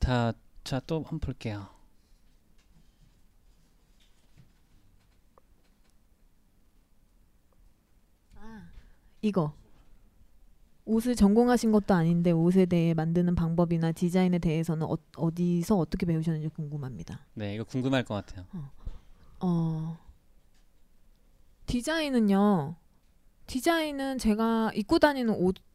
[0.00, 0.32] 자,
[0.64, 1.68] 자또 한번 볼게요.
[9.20, 9.52] 이거
[10.84, 17.26] 옷을 전공하신 것도 아닌데 옷에 대해 만드는 방법이나 디자인에 대해서는 어, 어디서 어떻게 배우셨는지 궁금합니다.
[17.34, 18.46] 네, 이거 궁금할 것 같아요.
[19.40, 19.98] 어
[21.66, 22.76] 디자인은요.
[23.48, 25.34] 디자인은 제가 입고 다니는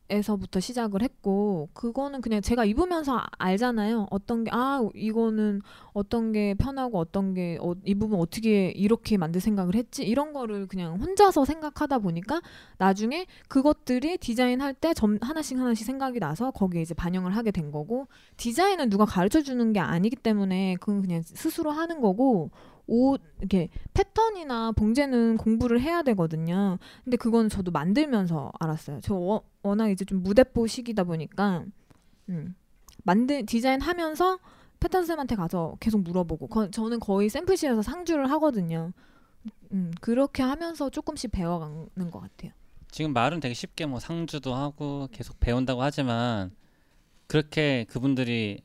[0.09, 4.07] 옷에서부터 시작을 했고 그거는 그냥 제가 입으면서 아- 알잖아요.
[4.11, 5.61] 어떤 게 아 이거는
[5.93, 10.67] 어떤 게 편하고 어떤 게 어, 이 부분 어떻게 이렇게 만들 생각을 했지 이런 거를
[10.67, 12.41] 그냥 혼자서 생각하다 보니까
[12.78, 18.07] 나중에 그것들이 디자인할 때 점 하나씩 하나씩 생각이 나서 거기에 이제 반영을 하게 된 거고
[18.38, 22.51] 디자인은 누가 가르쳐 주는 게 아니기 때문에 그건 그냥 스스로 하는 거고
[22.88, 26.77] 옷 이렇게 패턴이나 봉제는 공부를 해야 되거든요.
[27.03, 28.99] 근데 그건 저도 만들면서 알았어요.
[29.01, 31.65] 저 워, 워낙 이제 좀 무대포 시기다 보니까
[32.29, 32.55] 음.
[33.03, 34.39] 만들 디자인 하면서
[34.79, 38.91] 패턴 쌤한테 가서 계속 물어보고 거, 저는 거의 샘플실에서 상주를 하거든요.
[39.71, 42.51] 음, 그렇게 하면서 조금씩 배워가는 것 같아요.
[42.91, 46.51] 지금 말은 되게 쉽게 뭐 상주도 하고 계속 배운다고 하지만
[47.27, 48.61] 그렇게 그분들이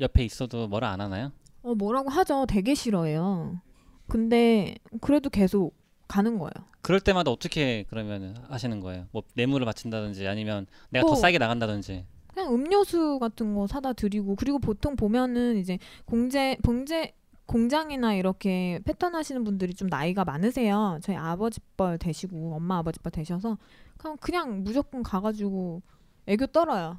[0.00, 1.32] 옆에 있어도 뭐라 안 하나요?
[1.62, 2.46] 어, 뭐라고 하죠.
[2.46, 3.60] 되게 싫어해요.
[4.08, 5.74] 근데 그래도 계속
[6.08, 6.52] 가는 거예요.
[6.82, 9.06] 그럴 때마다 어떻게 그러면 하시는 거예요?
[9.12, 12.04] 뭐 뇌물을 바친다든지 아니면 내가 더 뭐, 싸게 나간다든지.
[12.26, 17.14] 그냥 음료수 같은 거 사다 드리고 그리고 보통 보면은 이제 공제 봉제
[17.46, 20.98] 공장이나 이렇게 패턴 하시는 분들이 좀 나이가 많으세요.
[21.02, 23.58] 저희 아버지 뻘 되시고 엄마 아버지 뻘 되셔서
[23.96, 25.82] 그냥 그냥 무조건 가가지고
[26.26, 26.98] 애교 떨어요.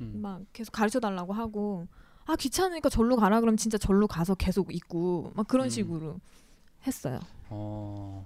[0.00, 0.20] 음.
[0.22, 1.86] 막 계속 가르쳐 달라고 하고
[2.30, 5.70] 아 귀찮으니까 절로 가라 그럼 진짜 절로 가서 계속 있고 막 그런 음.
[5.70, 6.20] 식으로
[6.86, 7.18] 했어요.
[7.48, 8.24] 어.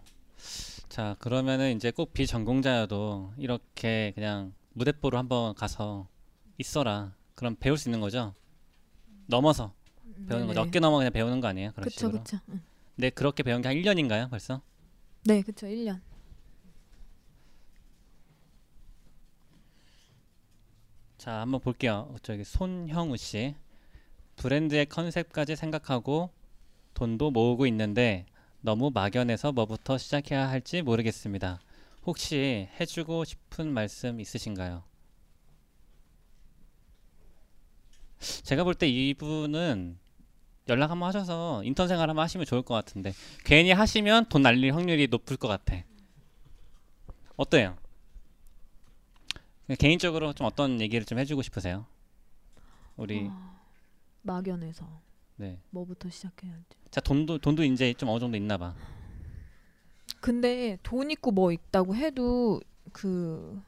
[0.91, 6.07] 자, 그러면은 이제 꼭 비전공자여도 이렇게 그냥 무대뽀로 한번 가서
[6.59, 7.15] 있어라.
[7.35, 8.35] 그럼 배울 수 있는 거죠?
[9.27, 9.73] 넘어서
[10.29, 10.61] 배우는 거죠.
[10.61, 11.73] 어깨 넘어 그냥 배우는 거 아니에요?
[11.73, 12.19] 그런 그쵸 식으로.
[12.23, 12.37] 그쵸.
[12.51, 12.61] 응.
[12.97, 14.61] 근데 그렇게 배운 게 한 1년인가요, 벌써?
[15.25, 15.99] 네 그쵸 1년.
[21.17, 22.15] 자, 한번 볼게요.
[22.23, 23.55] 저기 손형우 씨.
[24.37, 26.31] 브랜드의 컨셉까지 생각하고
[26.95, 28.27] 돈도 모으고 있는데
[28.61, 31.61] 너무 막연해서 뭐부터 시작해야 할지 모르겠습니다.
[32.07, 34.85] 혹시 해주고 싶은 말씀 있으신가요?
[38.43, 39.99] 제가 볼 때 이분은
[40.69, 43.13] 연락 한번 하셔서 인턴 생활 한번 하시면 좋을 것 같은데
[43.45, 45.77] 괜히 하시면 돈 날릴 확률이 높을 것 같아.
[47.37, 47.77] 어때요?
[49.79, 51.87] 개인적으로 좀 어떤 얘기를 좀 해주고 싶으세요?
[52.97, 53.54] 우리 아,
[54.25, 54.87] 막연해서
[55.37, 55.59] 네.
[55.71, 56.67] 뭐부터 시작해야 할지.
[56.91, 58.75] 자 돈도 돈도 이제 좀 어느 정도 있나 봐.
[60.21, 62.61] 근데 돈 있고 뭐 있다고 해도
[62.93, 63.61] 그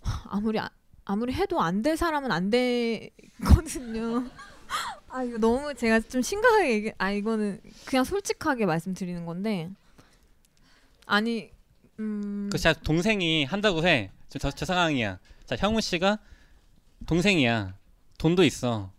[0.28, 0.70] 아무리 아,
[1.04, 4.24] 아무리 해도 안 될 사람은 안 되거든요.
[5.08, 9.70] 아 이거 너무 제가 좀 심각하게 얘기 아 이거는 그냥 솔직하게 말씀드리는 건데
[11.06, 11.50] 아니
[12.00, 14.10] 음그 제가 동생이 한다고 해.
[14.28, 15.18] 지금 저, 저 상황이야.
[15.44, 16.18] 자 형우 씨가
[17.06, 17.76] 동생이야.
[18.18, 18.90] 돈도 있어.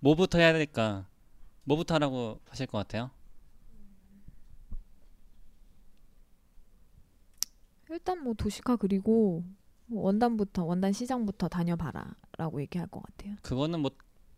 [0.00, 1.06] 뭐부터 해야 될까?
[1.64, 3.10] 뭐부터 하라고 하실 것 같아요?
[7.90, 9.44] 일단 뭐 도시카 그리고
[9.86, 13.36] 뭐 원단부터 원단 시장부터 다녀봐라라고 얘기할 것 같아요.
[13.42, 13.90] 그거는 뭐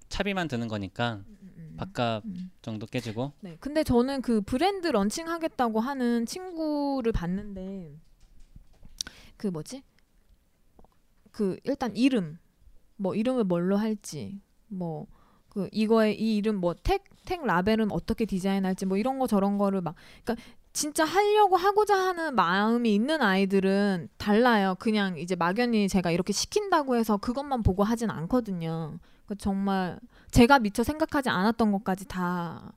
[0.08, 1.74] 차비만 드는 거니까 음.
[1.76, 2.50] 밥값 음.
[2.60, 3.56] 정도 깨지고 네.
[3.60, 7.98] 근데 저는 그 브랜드 런칭 하겠다고 하는 친구를 봤는데
[9.36, 9.82] 그 뭐지?
[11.30, 12.38] 그 일단 이름
[12.96, 15.06] 뭐 이름을 뭘로 할지 뭐
[15.52, 19.80] 그 이거에 이 이름 뭐 택 택 라벨은 어떻게 디자인할지 뭐 이런 거 저런 거를
[19.80, 19.94] 막
[20.24, 24.74] 그러니까 진짜 하려고 하고자 하는 마음이 있는 아이들은 달라요.
[24.78, 28.98] 그냥 이제 막연히 제가 이렇게 시킨다고 해서 그것만 보고 하진 않거든요.
[29.26, 30.00] 그 정말
[30.30, 32.72] 제가 미처 생각하지 않았던 것까지 다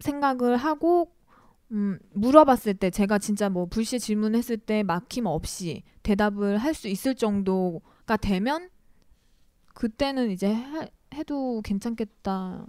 [0.00, 1.12] 생각을 하고
[1.72, 7.14] 음, 물어봤을 때 제가 진짜 뭐 불시에 질문했을 때 막힘 없이 대답을 할 수 있을
[7.16, 8.70] 정도가 되면
[9.74, 12.66] 그때는 이제 해, 해도 괜찮겠다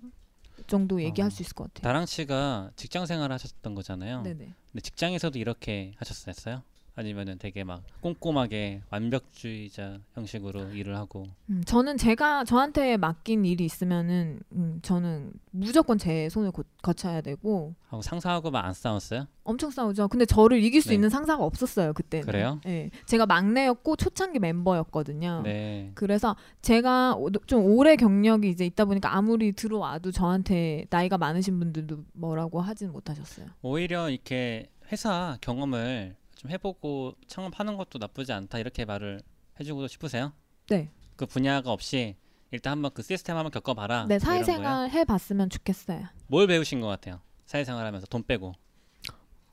[0.67, 1.29] 정도 얘기할 어.
[1.29, 1.83] 수 있을 것 같아요.
[1.83, 4.23] 다랑 씨가 직장 생활 하셨던 거잖아요.
[4.23, 4.53] 네네.
[4.71, 6.63] 근데 직장에서도 이렇게 하셨었어요?
[7.01, 14.39] 아니면은 되게 막 꼼꼼하게 완벽주의자 형식으로 일을 하고 음, 저는 제가 저한테 맡긴 일이 있으면은
[14.53, 19.27] 음, 저는 무조건 제 손을 거, 거쳐야 되고 하고 상사하고 막 안 싸웠어요?
[19.43, 20.07] 엄청 싸우죠.
[20.07, 20.95] 근데 저를 이길 수 네.
[20.95, 22.25] 있는 상사가 없었어요 그때는.
[22.25, 22.59] 그래요?
[22.65, 25.41] 예, 제가 막내였고 초창기 멤버였거든요.
[25.43, 25.91] 네.
[25.93, 32.03] 그래서 제가 오- 좀 오래 경력이 이제 있다 보니까 아무리 들어와도 저한테 나이가 많으신 분들도
[32.13, 33.45] 뭐라고 하진 못하셨어요.
[33.61, 39.21] 오히려 이렇게 회사 경험을 좀 해보고 창업하는 것도 나쁘지 않다 이렇게 말을
[39.59, 40.33] 해주고 싶으세요?
[40.69, 42.15] 네, 그 분야가 없이
[42.51, 44.05] 일단 한번 그 시스템 한번 겪어봐라.
[44.05, 44.19] 네 뭐?
[44.19, 46.05] 사회생활 해봤으면 좋겠어요.
[46.27, 47.19] 뭘 배우신 것 같아요?
[47.45, 48.53] 사회생활하면서 돈 빼고.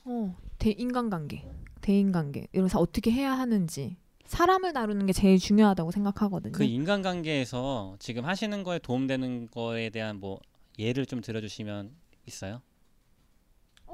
[0.04, 1.48] 어, 대인간관계,
[1.80, 6.52] 대인관계 이래서 어떻게 해야 하는지 사람을 다루는 게 제일 중요하다고 생각하거든요.
[6.52, 10.38] 그 인간관계에서 지금 하시는 거에 도움되는 거에 대한 뭐
[10.78, 11.92] 예를 좀 들어주시면
[12.26, 12.60] 있어요?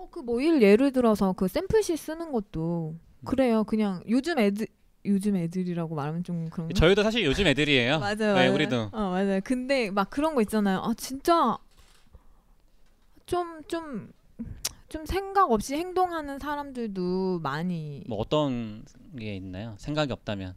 [0.03, 3.01] 어, 그 뭐 일 예를 들어서 그 샘플시 쓰는 것도 음.
[3.25, 3.65] 그래요.
[3.65, 4.67] 그냥 요즘 애들
[5.07, 6.75] 요즘 애들이라고 말하면 좀 그런가?
[6.75, 7.99] 저희도 사실 요즘 애들이에요.
[8.01, 8.17] 맞아요.
[8.17, 8.55] 네, 맞아요.
[8.55, 8.81] 우리도.
[8.93, 9.41] 어, 맞아요.
[9.45, 10.79] 근데 막 그런 거 있잖아요.
[10.81, 11.57] 아, 진짜
[13.27, 14.13] 좀 좀
[14.89, 18.85] 좀 생각 없이 행동하는 사람들도 많이 뭐 어떤
[19.17, 19.77] 게 있나요?
[19.79, 20.57] 생각이 없다면.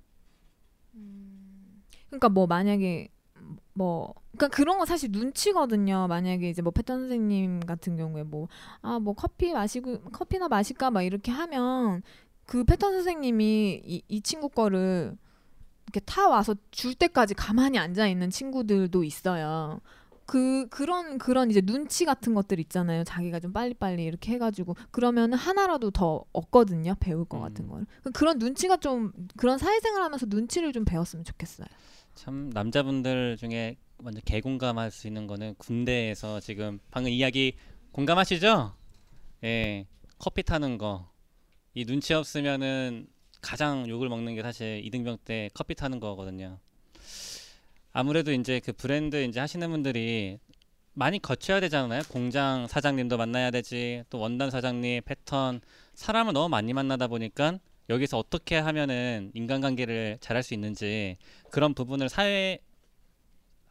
[2.08, 3.10] 그러니까 뭐 만약에
[3.74, 6.08] 뭐 그러니까 그런 거 사실 눈치거든요.
[6.08, 8.48] 만약에 이제 뭐 패턴 선생님 같은 경우에 뭐
[8.82, 12.02] 아 뭐 커피 마시고 커피나 마실까 막 이렇게 하면
[12.46, 15.18] 그 패턴 선생님이 이, 이 친구 거를
[15.86, 19.80] 이렇게 타 와서 줄 때까지 가만히 앉아 있는 친구들도 있어요.
[20.26, 23.04] 그 그런 그런 이제 눈치 같은 것들 있잖아요.
[23.04, 26.96] 자기가 좀 빨리빨리 이렇게 해가지고 그러면 하나라도 더 얻거든요.
[27.00, 27.70] 배울 것 같은 음.
[27.70, 27.86] 걸.
[28.14, 31.68] 그런 눈치가 좀 그런 사회생활하면서 눈치를 좀 배웠으면 좋겠어요.
[32.16, 37.54] 참 남자분들 중에 완전 개공감할 수 있는 거는 군대에서 지금 방금 이야기
[37.92, 38.74] 공감하시죠?
[39.44, 39.86] 예,
[40.18, 41.10] 커피 타는 거.
[41.74, 43.08] 이 눈치 없으면은
[43.42, 46.60] 가장 욕을 먹는 게 사실 이등병 때 커피 타는 거거든요.
[47.92, 50.40] 아무래도 이제 그 브랜드 이제 하시는 분들이
[50.94, 52.04] 많이 거쳐야 되잖아요.
[52.10, 55.62] 공장 사장님도 만나야 되지, 또 원단 사장님, 패턴
[55.96, 57.60] 사람을 너무 많이 만나다 보니까
[57.90, 61.18] 여기서 어떻게 하면은 인간관계를 잘할 수 있는지
[61.52, 62.60] 그런 부분을 사회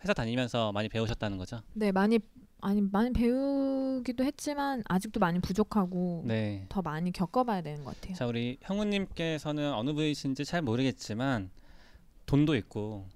[0.03, 1.61] 회사 다니면서 많이 배우셨다는 거죠.
[1.75, 2.19] 네, 많이
[2.61, 6.65] 아니 많이 배우기도 했지만 아직도 많이 부족하고 네.
[6.69, 8.15] 더 많이 겪어봐야 되는 것 같아요.
[8.15, 11.51] 자 우리 형우님께서는 어느 부이신지 잘 모르겠지만
[12.27, 13.09] 돈도 있고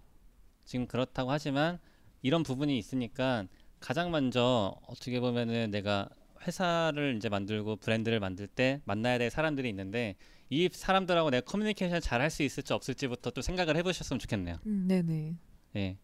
[0.64, 1.78] 지금 그렇다고 하지만
[2.22, 3.46] 이런 부분이 있으니까
[3.78, 6.08] 가장 먼저 어떻게 보면은 내가
[6.44, 10.16] 회사를 이제 만들고 브랜드를 만들 때 만나야 될 사람들이 있는데
[10.50, 14.58] 이 사람들하고 내가 커뮤니케이션 잘 할 수 있을지 없을지부터 또 생각을 해보셨으면 좋겠네요.
[14.66, 15.34] 음, 네네.
[15.76, 15.96] 예.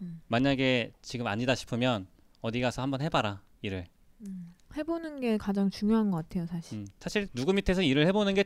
[0.00, 0.20] 음.
[0.28, 2.06] 만약에 지금 아니다 싶으면
[2.40, 3.86] 어디 가서 한번 해봐라 일을.
[4.76, 6.78] 해보는 게 가장 중요한 것 같아요, 사실.
[6.78, 8.44] 음, 사실 누구 밑에서 일을 해보는 게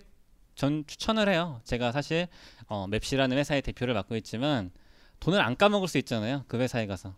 [0.58, 1.60] 전 추천을 해요.
[1.62, 2.26] 제가 사실
[2.66, 4.72] 어, 맵시라는 회사의 대표를 맡고 있지만
[5.20, 6.44] 돈을 안 까먹을 수 있잖아요.
[6.48, 7.14] 그 회사에 가서.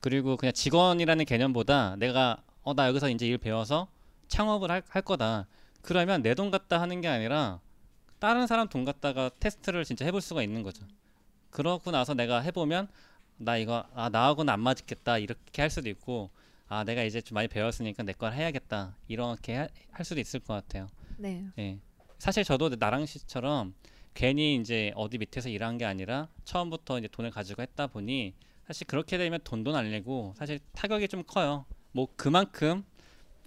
[0.00, 3.86] 그리고 그냥 직원이라는 개념보다 내가 어, 나 여기서 이제 일 배워서
[4.26, 5.46] 창업을 할, 할 거다.
[5.82, 7.60] 그러면 내 돈 갖다 하는 게 아니라
[8.18, 10.84] 다른 사람 돈 갖다가 테스트를 진짜 해볼 수가 있는 거죠.
[11.50, 12.88] 그러고 나서 내가 해보면
[13.38, 16.30] 나 이거 아 나하고는 안 맞겠다 이렇게 할 수도 있고
[16.68, 20.54] 아 내가 이제 좀 많이 배웠으니까 내 걸 해야겠다 이렇게 하- 할 수도 있을 것
[20.54, 20.88] 같아요.
[21.16, 21.44] 네.
[21.58, 21.78] 예.
[22.18, 23.74] 사실 저도 나랑 씨처럼
[24.12, 28.34] 괜히 이제 어디 밑에서 일한 게 아니라 처음부터 이제 돈을 가지고 했다 보니
[28.66, 31.64] 사실 그렇게 되면 돈도 날리고 사실 타격이 좀 커요.
[31.92, 32.84] 뭐 그만큼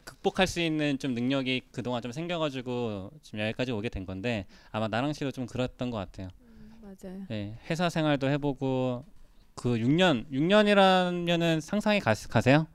[0.04, 5.14] 극복할 수 있는 좀 능력이 그동안 좀 생겨가지고 지금 여기까지 오게 된 건데 아마 나랑
[5.14, 6.30] 씨도 좀 그랬던 것 같아요.
[6.82, 7.26] 맞아요.
[7.32, 9.06] 예, 회사 생활도 해보고
[9.56, 12.68] 그 6년, 6년이라면은 상상이 가, 가세요?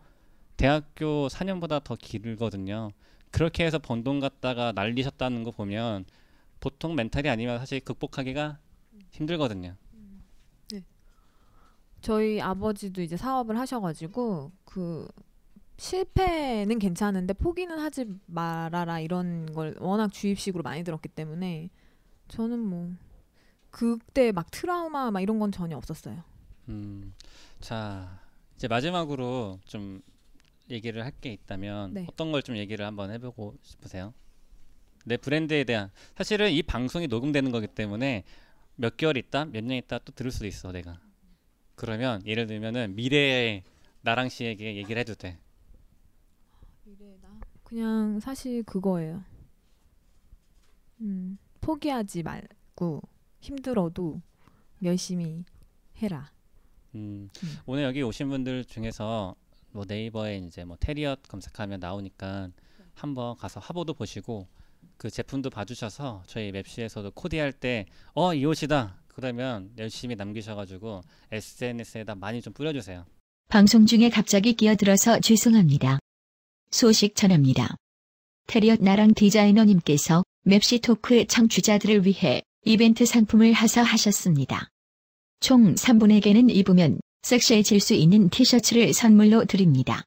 [0.56, 2.90] 대학교 4년보다 더 길거든요.
[3.30, 6.04] 그렇게 해서 번 돈 갖다가 날리셨다는 거 보면
[6.60, 8.58] 보통 멘탈이 아니면 사실 극복하기가
[9.10, 9.76] 힘들거든요.
[12.00, 15.08] 저희 아버지도 이제 사업을 하셔가지고 그
[15.78, 21.70] 실패는 괜찮은데 포기는 하지 말아라 이런 걸 워낙 주입식으로 많이 들었기 때문에
[22.28, 22.90] 저는 뭐
[23.70, 26.22] 그때 막 트라우마 막 이런 건 전혀 없었어요.
[26.68, 27.14] 음,
[27.60, 28.20] 자
[28.56, 30.02] 이제 마지막으로 좀
[30.70, 32.06] 얘기를 할 게 있다면 네.
[32.08, 34.12] 어떤 걸 좀 얘기를 한번 해보고 싶으세요?
[35.04, 38.24] 내 브랜드에 대한 사실은 이 방송이 녹음되는 거기 때문에
[38.76, 40.98] 몇 개월 있다, 몇 년 있다 또 들을 수도 있어 내가.
[41.76, 43.62] 그러면 예를 들면은 미래의
[44.02, 45.38] 나랑 씨에게 얘기를 해도 돼.
[47.68, 49.22] 그냥 사실 그거예요.
[51.00, 53.02] 음, 포기하지 말고
[53.40, 54.20] 힘들어도
[54.82, 55.44] 열심히
[56.00, 56.30] 해라.
[56.94, 57.58] 음, 음.
[57.66, 59.34] 오늘 여기 오신 분들 중에서
[59.72, 62.48] 뭐 네이버에 이제 뭐 테리엇 검색하면 나오니까
[62.94, 64.48] 한번 가서 화보도 보시고
[64.96, 72.40] 그 제품도 봐주셔서 저희 맵시에서도 코디할 때 어 이 옷이다 그러면 열심히 남기셔가지고 SNS에다 많이
[72.40, 73.04] 좀 뿌려주세요.
[73.48, 75.98] 방송 중에 갑자기 끼어들어서 죄송합니다.
[76.70, 77.76] 소식 전합니다.
[78.46, 84.68] 테리엇 나랑 디자이너님께서 맵시 토크 청취자들을 위해 이벤트 상품을 하사하셨습니다.
[85.40, 90.02] 총 3분에게는 입으면 섹시해질 수 있는 티셔츠를 선물로 드립니다.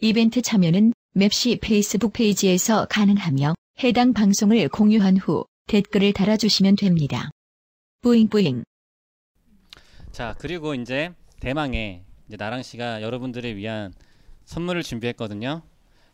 [0.00, 7.30] 이벤트 참여는 맵시 페이스북 페이지에서 가능하며 해당 방송을 공유한 후 댓글을 달아주시면 됩니다.
[8.02, 8.64] 뿌잉뿌잉
[10.12, 13.92] 자 그리고 이제 대망의 이제 나랑 씨가 여러분들을 위한
[14.44, 15.62] 선물을 준비했거든요.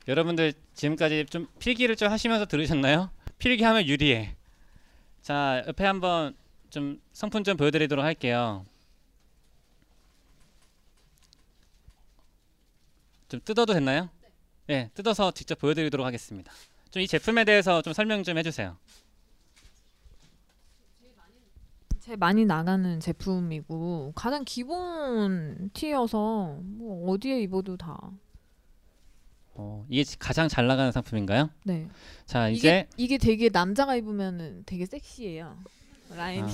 [0.08, 3.10] 여러분들 지금까지 좀 필기를 좀 하시면서 들으셨나요?
[3.38, 4.34] 필기하면 유리해.
[5.22, 6.34] 자 옆에 한번
[6.70, 8.64] 좀 상품 좀 보여드리도록 할게요.
[13.28, 14.08] 좀 뜯어도 됐나요?
[14.66, 16.52] 네, 뜯어서 직접 보여드리도록 하겠습니다.
[16.90, 18.76] 좀 이 제품에 대해서 좀 설명 좀 해주세요.
[22.00, 28.10] 제일 많이 나가는 제품이고 가장 기본 티여서 뭐 어디에 입어도 다.
[29.54, 31.50] 어, 이게 가장 잘 나가는 상품인가요?
[31.64, 31.88] 네.
[32.26, 35.56] 자 이게 이제 이게 되게 남자가 입으면은 되게 섹시해요.
[36.16, 36.44] 라인.
[36.44, 36.48] 아.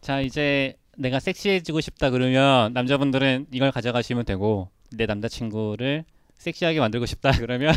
[0.00, 6.04] 자 이제 내가 섹시해지고 싶다 그러면 남자분들은 이걸 가져가시면 되고 내 남자친구를
[6.38, 7.74] 섹시하게 만들고 싶다 그러면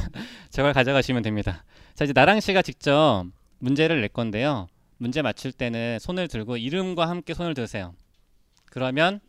[0.49, 1.63] 저걸 가져가시면 됩니다.
[1.93, 3.25] 자 이제 나랑 씨가 직접
[3.59, 4.67] 문제를 낼 건데요.
[4.97, 7.93] 문제 맞출 때는 손을 들고 이름과 함께 손을 드세요.
[8.65, 9.19] 그러면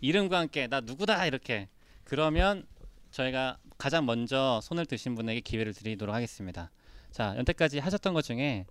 [0.00, 1.68] 이름과 함께 나 누구다 이렇게
[2.04, 2.66] 그러면
[3.14, 6.70] 저희가 가장 먼저 손을 드신 분에게 기회를 드리도록 하겠습니다.
[7.12, 8.66] 자 여태까지 하셨던 것 중에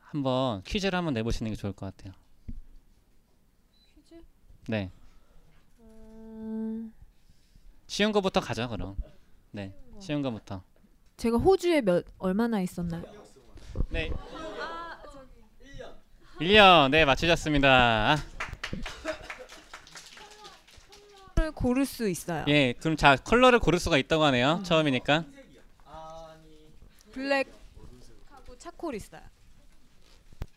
[0.00, 2.14] 한번 퀴즈를 한번 내보시는 게 좋을 것 같아요.
[3.94, 4.24] 퀴즈?
[4.68, 4.90] 네,
[5.80, 6.94] 음,
[7.86, 8.96] 쉬운 거부터 가죠 그럼.
[9.50, 10.62] 네, 쉬운 거부터.
[11.18, 13.04] 제가 호주에 몇 얼마나 있었나요?
[13.90, 14.10] 네.
[16.40, 18.16] 1년 네 맞추셨습니다.
[21.56, 22.44] 고를 수 있어요.
[22.48, 24.62] 예, 그럼 자 컬러를 고를 수가 있다고 하네요.
[24.62, 25.24] 처음이니까.
[27.10, 29.22] 블랙하고 차콜 있어요.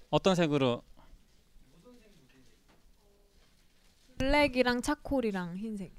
[0.09, 0.83] 어떤 색으로?
[4.17, 5.91] 블랙이랑 차콜이랑 흰색.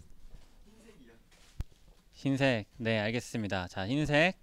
[2.12, 2.66] 흰색.
[2.76, 3.68] 네, 알겠습니다.
[3.68, 4.36] 자, 흰색.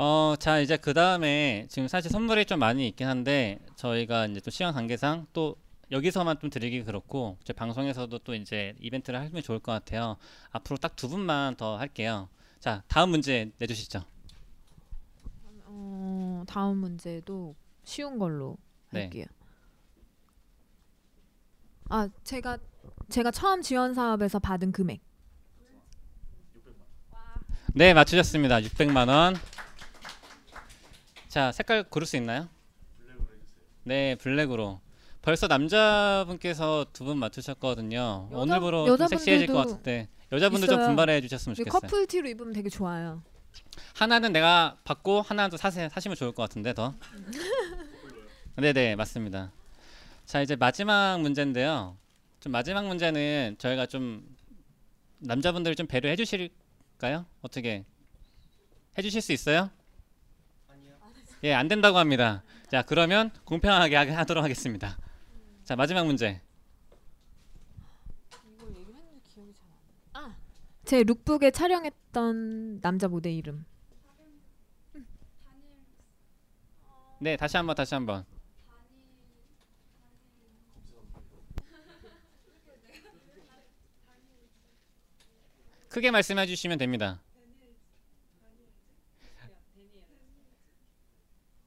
[0.00, 4.48] 어, 자, 이제 그 다음에 지금 사실 선물이 좀 많이 있긴 한데 저희가 이제 또
[4.50, 5.56] 시간 관계상 또
[5.90, 10.16] 여기서만 좀 드리기 그렇고 제 방송에서도 또 이제 이벤트를 하면 좋을 것 같아요.
[10.52, 12.28] 앞으로 딱 두 분만 더 할게요.
[12.60, 14.04] 자, 다음 문제 내주시죠.
[15.64, 18.56] 어, 다음 문제도 쉬운 걸로
[18.90, 19.02] 네.
[19.02, 19.26] 할게요.
[21.88, 22.58] 아, 제가
[23.08, 25.00] 제가 처음 지원 사업에서 받은 금액.
[27.74, 28.60] 네, 맞추셨습니다.
[28.60, 29.34] 600만 원.
[31.28, 32.48] 자, 색깔 고를 수 있나요?
[33.84, 34.80] 네, 블랙으로.
[35.22, 38.28] 벌써 남자분께서 두 분 맞추셨거든요.
[38.30, 40.86] 여자- 오늘부로 좀 섹시해질 것 같은데 여자분들 좀 있어요.
[40.86, 41.80] 분발해 주셨으면 좋겠어요.
[41.80, 43.22] 커플 티로 입으면 되게 좋아요.
[43.94, 46.94] 하나는 내가 받고 하나는 또 사세, 사시면 좋을 것 같은데 더.
[48.56, 49.52] 네네 맞습니다.
[50.24, 51.96] 자 이제 마지막 문제인데요.
[52.40, 54.36] 좀 마지막 문제는 저희가 좀
[55.18, 57.26] 남자분들 좀 배려해 주실까요?
[57.42, 57.84] 어떻게
[58.96, 59.70] 해 주실 수 있어요?
[61.44, 62.42] 예, 안 된다고 합니다.
[62.70, 64.98] 자 그러면 공평하게 하- 하도록 하겠습니다.
[65.64, 66.40] 자 마지막 문제.
[70.84, 73.64] 제 룩북에 촬영했던 남자 모델 이름.
[77.20, 78.24] 네 다시 한번 다시 한번.
[85.88, 87.20] 크게 말씀해 주시면 됩니다.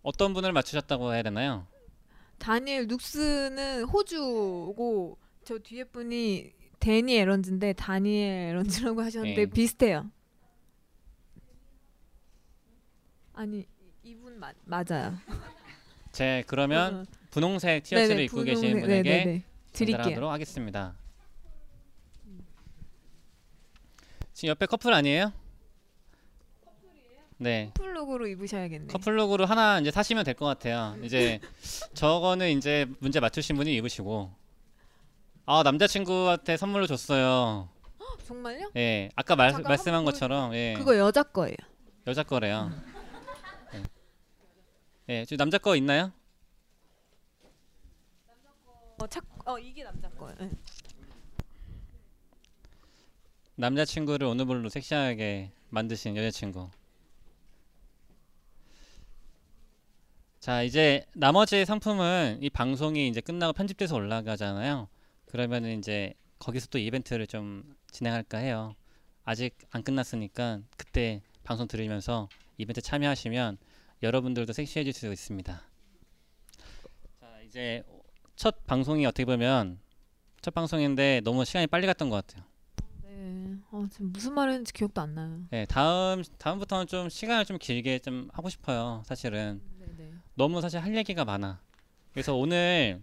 [0.03, 1.67] 어떤 분을 맞추셨다고 해야 되나요?
[2.39, 9.45] 다니엘 룩스는 호주고 저 뒤에 분이 데니 에런즈인데 다니엘 에런즈라고 하셨는데 예.
[9.45, 10.09] 비슷해요.
[13.33, 13.65] 아니
[14.03, 15.15] 이분 맞 맞아요.
[16.11, 19.43] 제 그러면 어, 분홍색 티셔츠를 네네, 입고 계신 분홍색, 분에게 네네네.
[19.71, 19.97] 드릴게요.
[19.97, 20.95] 전달하도록 하겠습니다.
[24.33, 25.31] 지금 옆에 커플 아니에요?
[27.41, 27.71] 네.
[27.75, 28.85] 커플룩으로 입으셔야겠네.
[28.87, 30.95] 커플룩으로 하나 이제 사시면 될 것 같아요.
[31.03, 31.39] 이제
[31.95, 34.31] 저거는 이제 문제 맞추신 분이 입으시고
[35.47, 37.67] 아 남자친구한테 선물로 줬어요.
[38.27, 38.71] 정말요?
[38.77, 41.55] 예, 아까 말, 잠깐 말씀한 한번 것처럼 예, 그거 여자 거예요.
[42.07, 42.71] 여자 거래요.
[43.73, 43.81] 예,
[45.09, 46.11] 예, 지금 남자 거 있나요?
[49.01, 50.35] 어, 착, 어 이게 남자 거예요.
[50.39, 50.51] 네.
[53.55, 56.69] 남자친구를 오늘불로 섹시하게 만드신 여자친구.
[60.41, 64.87] 자, 이제 나머지 상품은 이 방송이 이제 끝나고 편집돼서 올라가잖아요.
[65.27, 68.73] 그러면 이제 거기서 또 이벤트를 좀 진행할까 해요.
[69.23, 72.27] 아직 안 끝났으니까 그때 방송 들으면서
[72.57, 73.59] 이벤트 참여하시면
[74.01, 75.61] 여러분들도 섹시해질 수 있습니다.
[77.19, 77.83] 자, 이제
[78.35, 79.77] 첫 방송이 어떻게 보면
[80.41, 82.47] 첫 방송인데 너무 시간이 빨리 갔던 것 같아요.
[83.03, 83.57] 네.
[83.69, 85.43] 어, 지금 무슨 말 했는지 기억도 안 나요.
[85.51, 89.03] 네, 다음 다음부터는 좀 시간을 좀 길게 좀 하고 싶어요.
[89.05, 89.61] 사실은.
[90.41, 91.61] 너무 사실 할 얘기가 많아.
[92.13, 92.99] 그래서 오늘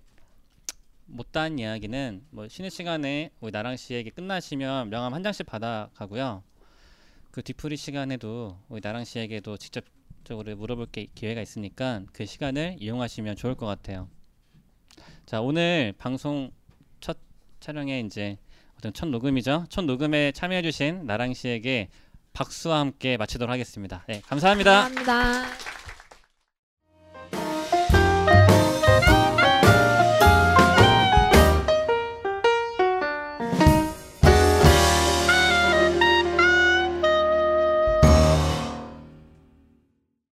[1.07, 6.43] 못다한 이야기는 뭐 쉬는 시간에 우리 나랑 씨에게 끝나시면 명함 한 장씩 받아 가고요.
[7.30, 13.55] 그 뒤풀이 시간에도 우리 나랑 씨에게도 직접적으로 물어볼 게 기회가 있으니까 그 시간을 이용하시면 좋을
[13.55, 14.09] 것 같아요.
[15.24, 16.51] 자, 오늘 방송
[16.99, 17.18] 첫
[17.61, 18.36] 촬영에 이제
[18.76, 19.66] 어떤 첫 녹음이죠.
[19.68, 21.89] 첫 녹음에 참여해주신 나랑 씨에게
[22.32, 24.05] 박수와 함께 마치도록 하겠습니다.
[24.09, 24.89] 네, 감사합니다.
[24.89, 25.77] 감사합니다.